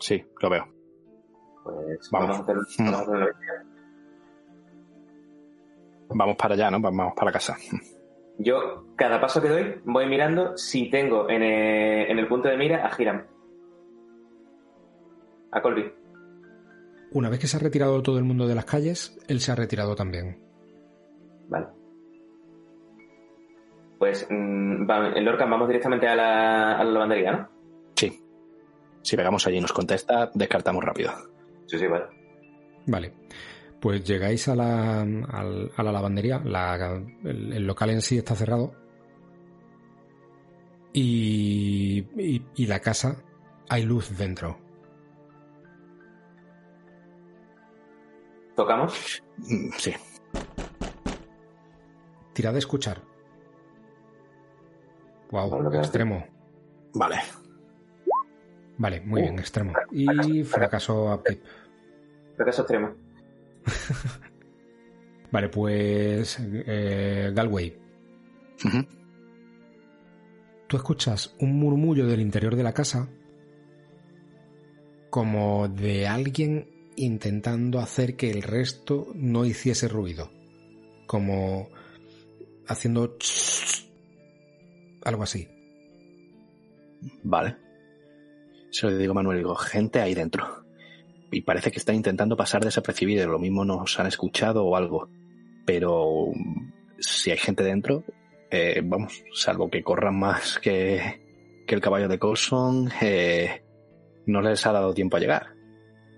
[0.00, 0.77] Sí, lo veo.
[1.74, 2.28] Pues Vamos.
[2.28, 3.64] vamos, a hacer, vamos a hacer una visita.
[6.10, 6.80] Vamos para allá, ¿no?
[6.80, 7.56] Vamos para casa.
[8.38, 12.56] Yo, cada paso que doy, voy mirando si tengo en el, en el punto de
[12.56, 13.26] mira a Hiram.
[15.50, 15.92] A Colby.
[17.12, 19.54] Una vez que se ha retirado todo el mundo de las calles, él se ha
[19.54, 20.38] retirado también.
[21.48, 21.66] Vale.
[23.98, 27.48] Pues, mm, va- en Lorcan vamos directamente a la, a la lavandería, ¿no?
[27.96, 28.22] Sí.
[29.02, 31.10] Si pegamos allí y nos contesta, descartamos rápido.
[31.68, 32.06] Sí, sí, vale.
[32.86, 33.12] Vale.
[33.80, 38.74] Pues llegáis a la, a la lavandería, la- el, el local en sí está cerrado.
[40.92, 43.22] Y, y, y la casa
[43.68, 44.58] hay luz dentro.
[48.56, 49.22] ¿Tocamos?
[49.36, 49.94] Mm, Sí.
[52.32, 53.00] Tirad de escuchar.
[55.30, 56.24] Wow, extremo.
[56.94, 57.16] Vale.
[58.78, 59.72] Vale, muy Uh, bien, extremo.
[59.92, 61.42] Y fracaso a Pip.
[62.38, 62.94] Fracaso extremo.
[65.32, 67.76] Vale, pues eh, Galway,
[70.68, 73.08] tú escuchas un murmullo del interior de la casa
[75.10, 80.30] como de alguien intentando hacer que el resto no hiciese ruido.
[81.06, 81.68] Como
[82.68, 83.16] haciendo
[85.04, 85.48] algo así.
[87.22, 87.56] Vale.
[88.70, 90.67] Se lo digo a Manuel, digo, gente ahí dentro.
[91.30, 95.08] Y parece que están intentando pasar desapercibido, lo mismo nos han escuchado o algo.
[95.66, 96.26] Pero
[96.98, 98.04] si hay gente dentro,
[98.50, 103.62] eh, vamos, salvo que corran más que, que el caballo de Colson, eh,
[104.26, 105.46] no les ha dado tiempo a llegar.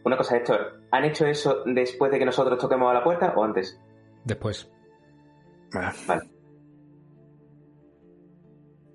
[0.05, 0.81] Una cosa, Héctor.
[0.93, 3.81] ¿Han hecho eso después de que nosotros toquemos a la puerta o antes?
[4.25, 4.71] Después,
[5.73, 5.93] Ah,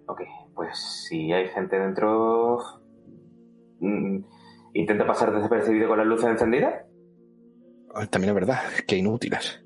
[0.08, 0.22] Ok,
[0.54, 2.60] pues si hay gente dentro...
[3.80, 4.20] mm,
[4.76, 6.86] ¿Intenta pasar desapercibido con las luces encendidas?
[8.10, 9.64] También es verdad, que inútiles.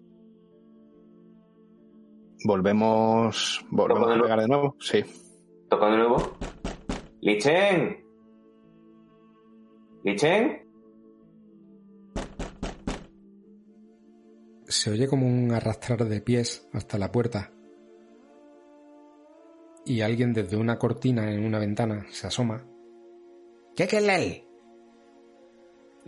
[2.46, 5.04] Volvemos, volvemos a pegar de nuevo, sí.
[5.68, 6.38] Toco de nuevo.
[7.22, 8.06] ¡Lichen!
[10.04, 10.70] ¿Lichen?
[14.70, 17.52] se oye como un arrastrar de pies hasta la puerta.
[19.84, 22.68] Y alguien desde una cortina en una ventana se asoma.
[23.76, 24.49] ¿Qué quelel?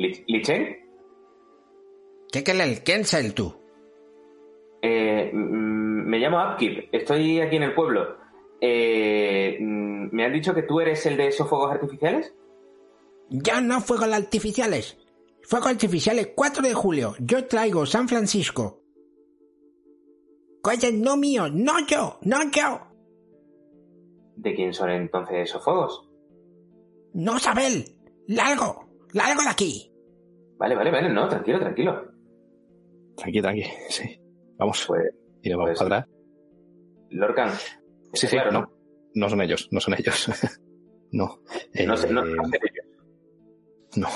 [0.02, 0.78] Li- ¿Lichen?
[2.32, 2.82] ¿Qué quelel?
[2.84, 3.54] ¿Quién es el tú?
[4.82, 6.90] Eh, me llamo Upkeep.
[6.92, 8.18] Estoy aquí en el pueblo.
[8.60, 12.34] Eh, ¿Me han dicho que tú eres el de esos fuegos artificiales?
[13.30, 14.98] Ya no fuegos artificiales.
[15.44, 17.16] Fuegos artificiales 4 de julio.
[17.20, 18.82] Yo traigo San Francisco.
[20.62, 22.82] Coño, no mío, no yo, no yo.
[24.36, 26.08] ¿De quién son entonces esos fuegos?
[27.14, 27.96] No Sabel.
[28.28, 29.91] Largo, largo de aquí.
[30.62, 31.10] Vale, vale, vale.
[31.10, 32.06] No, tranquilo, tranquilo.
[33.18, 34.04] Tranqui, tranqui, sí.
[34.58, 35.02] Vamos, Pues,
[35.42, 36.16] y nos vamos pues- para atrás.
[37.10, 37.50] Lorcan.
[38.14, 38.72] Sí, claro, no.
[39.16, 40.30] No son ellos, no son ellos.
[41.12, 41.40] no.
[41.86, 42.86] No sé, no, Eh, no sé ellos.
[43.98, 44.08] no.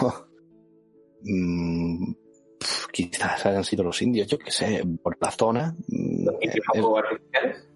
[1.24, 2.14] mm,
[2.60, 5.76] pf, quizás hayan sido los indios, yo que sé, por la zona.
[5.88, 7.68] mm, ¿Y qué es- fuegos artificiales?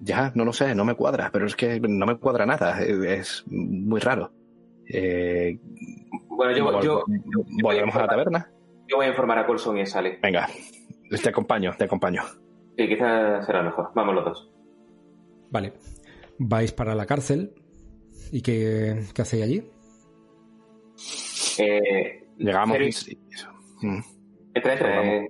[0.00, 3.44] ya, no lo sé, no me cuadra, pero es que no me cuadra nada, es
[3.48, 4.32] muy raro.
[4.90, 5.58] Eh,
[6.38, 7.04] Bueno, yo, vol- yo,
[7.62, 8.50] ¿Volvemos a la taberna?
[8.86, 10.18] yo voy a informar a Colson y a Sally.
[10.22, 10.48] Venga,
[11.22, 12.22] te acompaño, te acompaño.
[12.76, 13.90] Sí, quizás será mejor.
[13.96, 14.50] Vamos los dos.
[15.50, 15.72] Vale.
[16.38, 17.52] Vais para la cárcel.
[18.30, 19.70] ¿Y qué, qué hacéis allí?
[21.58, 23.48] Eh, Llegamos y- eso.
[23.82, 23.98] Mm.
[24.54, 24.96] entra, entra.
[24.96, 25.04] Vamos.
[25.14, 25.28] eh,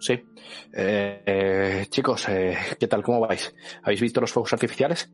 [0.00, 0.12] Sí.
[0.76, 3.02] Eh, eh, chicos, eh, ¿qué tal?
[3.04, 3.54] ¿Cómo vais?
[3.84, 5.10] ¿Habéis visto los fuegos artificiales?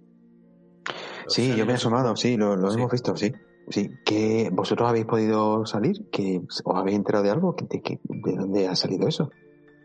[1.28, 2.78] Sí, yo me he asomado, sí, lo, lo Sí.
[2.78, 3.32] hemos visto, sí.
[3.70, 8.00] Sí, que vosotros habéis podido salir, que os habéis enterado de algo, ¿Que- de, que-
[8.04, 9.30] de dónde ha salido eso.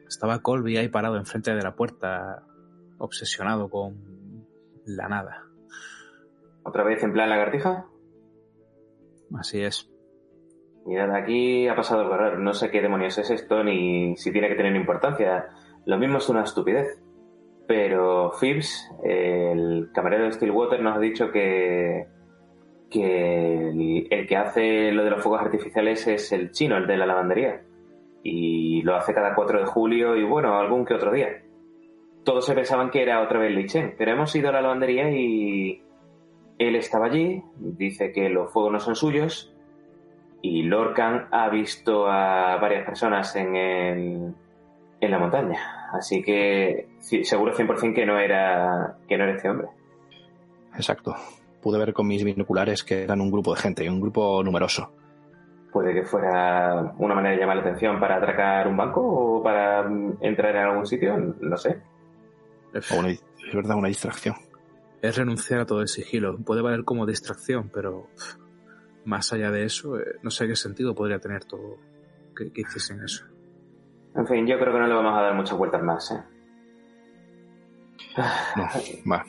[0.07, 2.43] Estaba Colby ahí parado enfrente de la puerta,
[2.97, 3.95] obsesionado con
[4.85, 5.43] la nada.
[6.63, 7.85] ¿Otra vez en plan lagartija?
[9.39, 9.89] Así es.
[10.85, 12.39] Mirad, aquí ha pasado algo raro.
[12.39, 15.47] No sé qué demonios es esto ni si tiene que tener importancia.
[15.85, 16.99] Lo mismo es una estupidez.
[17.67, 22.07] Pero Phibbs, el camarero de Stillwater, nos ha dicho que,
[22.89, 27.05] que el, que hace lo de los fuegos artificiales es el chino, el de la
[27.05, 27.61] lavandería.
[28.23, 31.41] Y lo hace cada 4 de julio y bueno, algún que otro día.
[32.23, 35.11] Todos se pensaban que era otra vez Li Chen, pero hemos ido a la lavandería
[35.11, 35.83] y
[36.57, 39.53] él estaba allí, dice que los fuegos no son suyos
[40.41, 44.33] y Lorcan ha visto a varias personas en, el-
[45.01, 45.59] en la montaña.
[45.93, 46.87] Así que
[47.23, 49.67] seguro 100% que no era que no era este hombre.
[50.75, 51.13] Exacto.
[51.65, 54.93] Pude ver con mis binoculares que eran un grupo de gente, un grupo numeroso.
[55.73, 59.81] Puede que fuera una manera de llamar la atención para atracar un banco o para
[59.81, 61.81] mm, entrar en algún sitio, no sé.
[62.91, 63.19] O una- es
[63.51, 64.35] verdad, una distracción.
[65.01, 66.37] Es renunciar a todo el sigilo.
[66.37, 68.09] Puede valer como distracción, pero
[69.03, 71.77] más allá de eso, eh, no sé qué sentido podría tener todo
[72.37, 73.25] que, que hiciesen eso.
[74.15, 76.11] En fin, yo creo que no le vamos a dar muchas vueltas más.
[76.11, 76.23] ¿eh?
[78.55, 78.63] No,
[79.11, 79.25] va.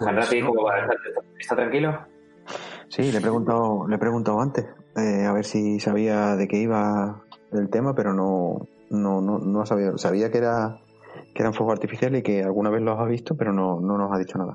[0.00, 0.78] Hanrati, ¿cómo va?
[0.80, 0.94] ¿Está,
[1.38, 2.06] está tranquilo?
[2.88, 6.58] Sí, le he preguntado, le he preguntado antes, eh, a ver si sabía de qué
[6.58, 7.22] iba
[7.52, 9.92] el tema, pero no, no, no, no sabía.
[9.96, 10.80] Sabía que era
[11.34, 14.12] que eran fuegos artificiales y que alguna vez los ha visto, pero no, no nos
[14.12, 14.54] ha dicho nada.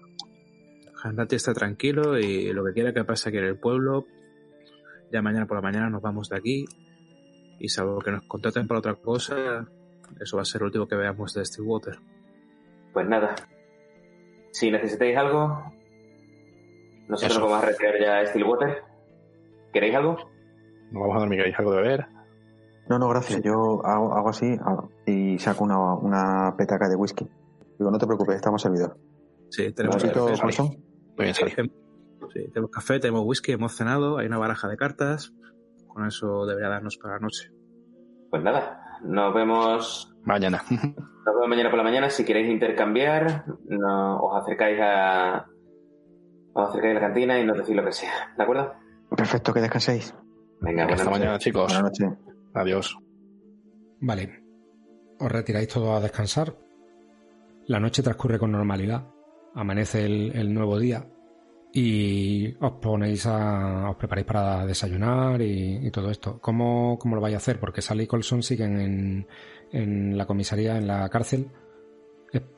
[1.03, 4.05] Hanrati está tranquilo y lo que quiera que pase aquí en el pueblo,
[5.11, 6.65] ya mañana por la mañana nos vamos de aquí
[7.59, 9.67] y salvo que nos contraten para otra cosa,
[10.19, 11.97] eso va a ser lo último que veamos de Stillwater.
[12.91, 13.35] Pues nada.
[14.57, 15.47] Si necesitáis algo,
[17.09, 17.39] nosotros Eso.
[17.41, 18.83] nos vamos a retirar ya a Stillwater.
[19.73, 20.13] ¿Queréis algo?
[20.91, 22.05] Nos vamos a dormir, ¿queréis algo de beber?
[22.89, 23.41] No, no, gracias.
[23.43, 27.27] Yo hago, hago así hago- y saco una, una petaca de whisky.
[27.77, 28.97] Digo, no te preocupes, estamos servidor.
[29.49, 30.61] Sí, tenemos, ¿Vasito, café?
[30.61, 30.77] Muy
[31.17, 31.43] bien, sí,
[32.53, 35.33] tenemos café, tenemos whisky, hemos cenado, hay una baraja de cartas.
[35.87, 37.51] Con eso debería darnos para la noche.
[38.29, 40.61] Pues nada, nos vemos, Mañana.
[40.69, 42.09] nos vemos mañana por la mañana.
[42.09, 45.45] Si queréis intercambiar, no, os acercáis a
[46.53, 48.33] os acercáis a la cantina y nos decís lo que sea.
[48.37, 48.73] ¿De acuerdo?
[49.15, 50.13] Perfecto, que descanséis.
[50.61, 51.19] Venga, buenas Hasta noches.
[51.19, 51.73] mañana, chicos.
[51.73, 52.19] Buenas noches.
[52.53, 52.97] Adiós.
[54.01, 54.43] Vale.
[55.19, 56.55] Os retiráis todos a descansar.
[57.67, 59.07] La noche transcurre con normalidad.
[59.53, 61.07] Amanece el, el nuevo día.
[61.73, 63.89] Y os ponéis a.
[63.89, 66.39] os preparáis para desayunar y, y todo esto.
[66.39, 67.59] ¿Cómo, ¿Cómo lo vais a hacer?
[67.59, 69.27] Porque Sally y Colson siguen en,
[69.75, 71.49] en la comisaría, en la cárcel.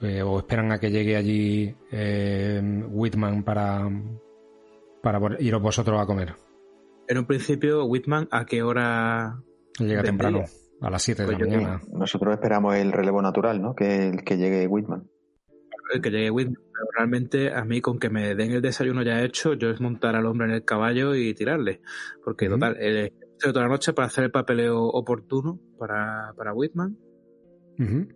[0.02, 3.88] Eh, o esperan a que llegue allí eh, Whitman para.
[5.02, 6.34] para iros vosotros a comer.
[7.08, 9.42] En un principio, Whitman, ¿a qué hora
[9.80, 10.44] Llega temprano,
[10.82, 11.82] a las 7 de la Pues yo mañana.
[11.92, 13.76] Nosotros esperamos el relevo natural, ¿no?
[13.76, 15.08] Que, el que llegue Whitman.
[16.02, 16.56] que llegue Whitman?
[16.56, 20.16] Pero realmente a mí con que me den el desayuno ya hecho, yo es montar
[20.16, 21.82] al hombre en el caballo y tirarle.
[22.24, 22.56] Porque Ujú.
[22.56, 26.98] total, eh, estoy toda la noche para hacer el papeleo oportuno para, para Whitman.
[27.78, 28.08] Y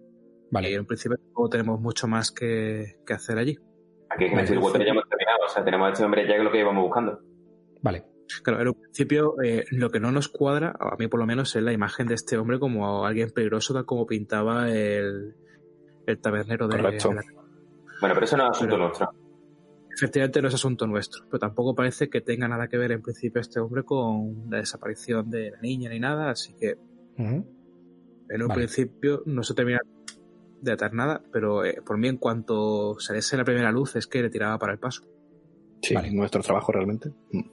[0.52, 0.74] Vale.
[0.74, 3.58] en un principio tampoco tenemos mucho más que, que hacer allí.
[4.10, 4.48] Aquí en Vale.
[4.48, 5.38] Stillwater ya hemos terminado.
[5.46, 7.20] O sea, tenemos a este hombre ya lo que íbamos buscando.
[7.82, 8.06] Vale.
[8.44, 11.54] Claro, en un principio eh, lo que no nos cuadra, a mí por lo menos,
[11.56, 15.36] es la imagen de este hombre como alguien peligroso, tal como pintaba el,
[16.08, 17.10] el tabernero de, Correcto.
[17.10, 17.22] de la
[18.00, 19.10] Bueno, pero eso no es asunto Pero- nuestro.
[19.94, 23.42] Efectivamente no es asunto nuestro, pero tampoco parece que tenga nada que ver en principio
[23.42, 26.76] este hombre con la desaparición de la niña ni nada, así que.
[28.34, 28.62] En un Vale.
[28.62, 29.80] principio no se termina
[30.62, 34.22] de atar nada, pero eh, por mí en cuanto saliese la primera luz es que
[34.22, 35.04] le tiraba para el paso.
[35.82, 36.12] Sí, Vale.
[36.12, 37.10] nuestro trabajo realmente.
[37.32, 37.50] Mm.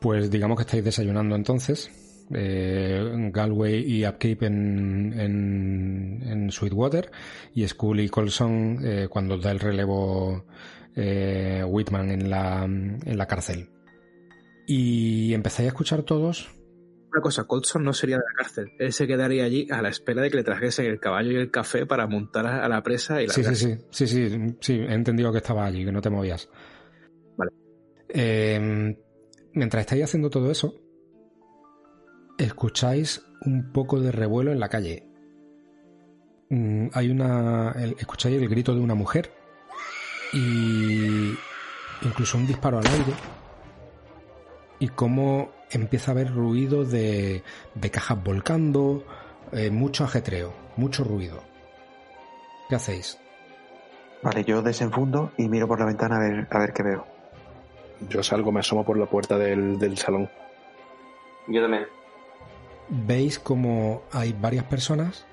[0.00, 1.90] Pues digamos que estáis desayunando entonces.
[2.34, 7.10] Eh, Galway y Upkeep en, en, en Sweetwater
[7.54, 10.46] y Skull y Colson eh, cuando da el relevo
[10.96, 13.68] eh, Whitman en la, en la cárcel.
[14.66, 16.50] Y empezáis a escuchar todos
[17.12, 18.72] Una cosa, Colson no sería de la cárcel.
[18.78, 21.50] Él se quedaría allí a la espera de que le trajesen el caballo y el
[21.50, 24.94] café para montar a la presa y la Sí, sí, sí, sí, sí, sí, he
[24.94, 26.48] entendido que estaba allí, que no te movías.
[27.36, 27.50] Vale.
[28.08, 28.96] Eh,
[29.52, 30.74] mientras estáis haciendo todo eso,
[32.38, 35.06] escucháis un poco de revuelo en la calle.
[36.48, 37.72] Mm, Hay una.
[37.72, 39.30] el- escucháis el grito de una mujer
[40.32, 41.34] y
[42.02, 43.12] incluso un disparo al aire.
[44.78, 47.42] Y cómo empieza a haber ruido de,
[47.74, 49.04] de cajas volcando,
[49.52, 51.42] eh, mucho ajetreo, mucho ruido.
[52.68, 53.18] ¿Qué hacéis?
[54.22, 57.06] Vale, yo desenfundo y miro por la ventana a ver, a ver qué veo.
[58.08, 60.28] Yo salgo, me asomo por la puerta del, del salón.
[61.48, 61.86] Yo también.
[62.88, 65.26] veis como hay varias personas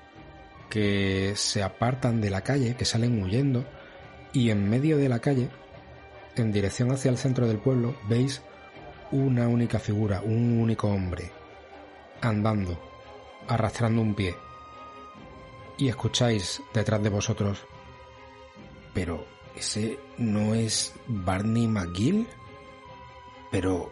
[0.68, 3.64] que se apartan de la calle, que salen huyendo,
[4.32, 5.50] y en medio de la calle,
[6.36, 8.42] en dirección hacia el centro del pueblo, veis
[9.12, 11.30] una única figura, un único hombre,
[12.20, 12.78] andando,
[13.48, 14.34] arrastrando un pie.
[15.78, 17.64] Y escucháis detrás de vosotros,
[18.92, 19.24] pero
[19.56, 22.26] ese no es Barney McGill,
[23.50, 23.90] pero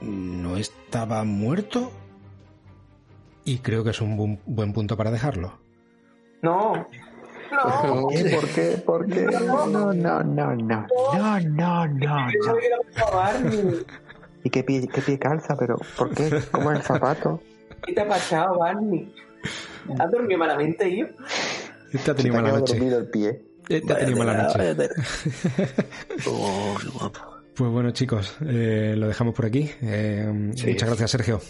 [0.00, 1.92] no estaba muerto.
[3.44, 5.58] Y creo que es un buen, buen punto para dejarlo.
[6.42, 6.86] No.
[7.50, 8.30] ¿Por qué?
[8.30, 8.82] ¿Por qué?
[8.84, 9.22] ¿Por qué?
[9.22, 12.26] No, no, no, no, no, no, no, no.
[14.44, 15.56] ¿Y qué pie, qué pie calza?
[15.58, 16.30] ¿Pero por qué?
[16.50, 17.40] ¿Cómo es el zapato?
[17.84, 19.12] ¿Qué te ha pasado, Barney?
[19.98, 21.06] ¿Has dormido malamente, yo?
[21.92, 22.74] Este ha te tenido ha mala noche.
[22.74, 23.42] dormido el pie.
[23.68, 24.76] Este ha tenido mala noche.
[27.56, 29.70] Pues bueno, chicos, eh, lo dejamos por aquí.
[29.82, 30.68] Eh, Sí.
[30.68, 31.40] Muchas gracias, Sergio.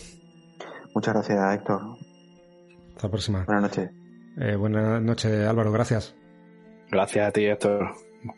[0.94, 1.80] Muchas gracias, Héctor.
[2.96, 3.44] Hasta la próxima.
[3.44, 3.90] Buenas noches.
[4.40, 5.70] Eh, buenas noches, Álvaro.
[5.70, 6.14] Gracias.
[6.90, 7.92] Gracias a ti, Héctor.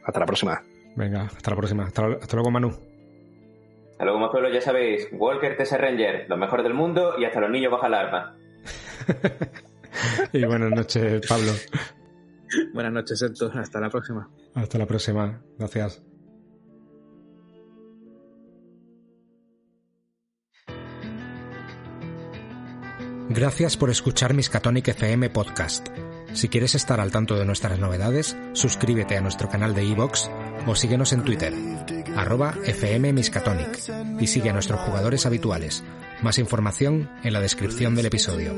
[0.05, 0.63] Hasta la próxima.
[0.97, 1.85] Venga, hasta la próxima.
[1.85, 2.73] Hasta, hasta luego, Manu.
[4.03, 5.07] Hasta luego, pueblo, ya sabéis.
[5.13, 8.37] Walker, TS Ranger, los mejores del mundo y hasta los niños baja el arma.
[10.33, 11.53] Y buenas noches, Pablo.
[12.75, 13.57] Buenas noches, Héctor.
[13.57, 14.29] Hasta la próxima.
[14.55, 15.41] Hasta la próxima.
[15.57, 16.03] Gracias.
[23.29, 25.91] Gracias por escuchar Miskatonic FM Podcast.
[26.35, 30.29] Si quieres estar al tanto de nuestras novedades, suscríbete a nuestro canal de iVoox
[30.67, 31.55] o síguenos en Twitter,
[32.17, 33.79] arroba FM Miskatonic,
[34.21, 35.85] y sigue a nuestros jugadores habituales.
[36.23, 38.55] Más información en la descripción del episodio.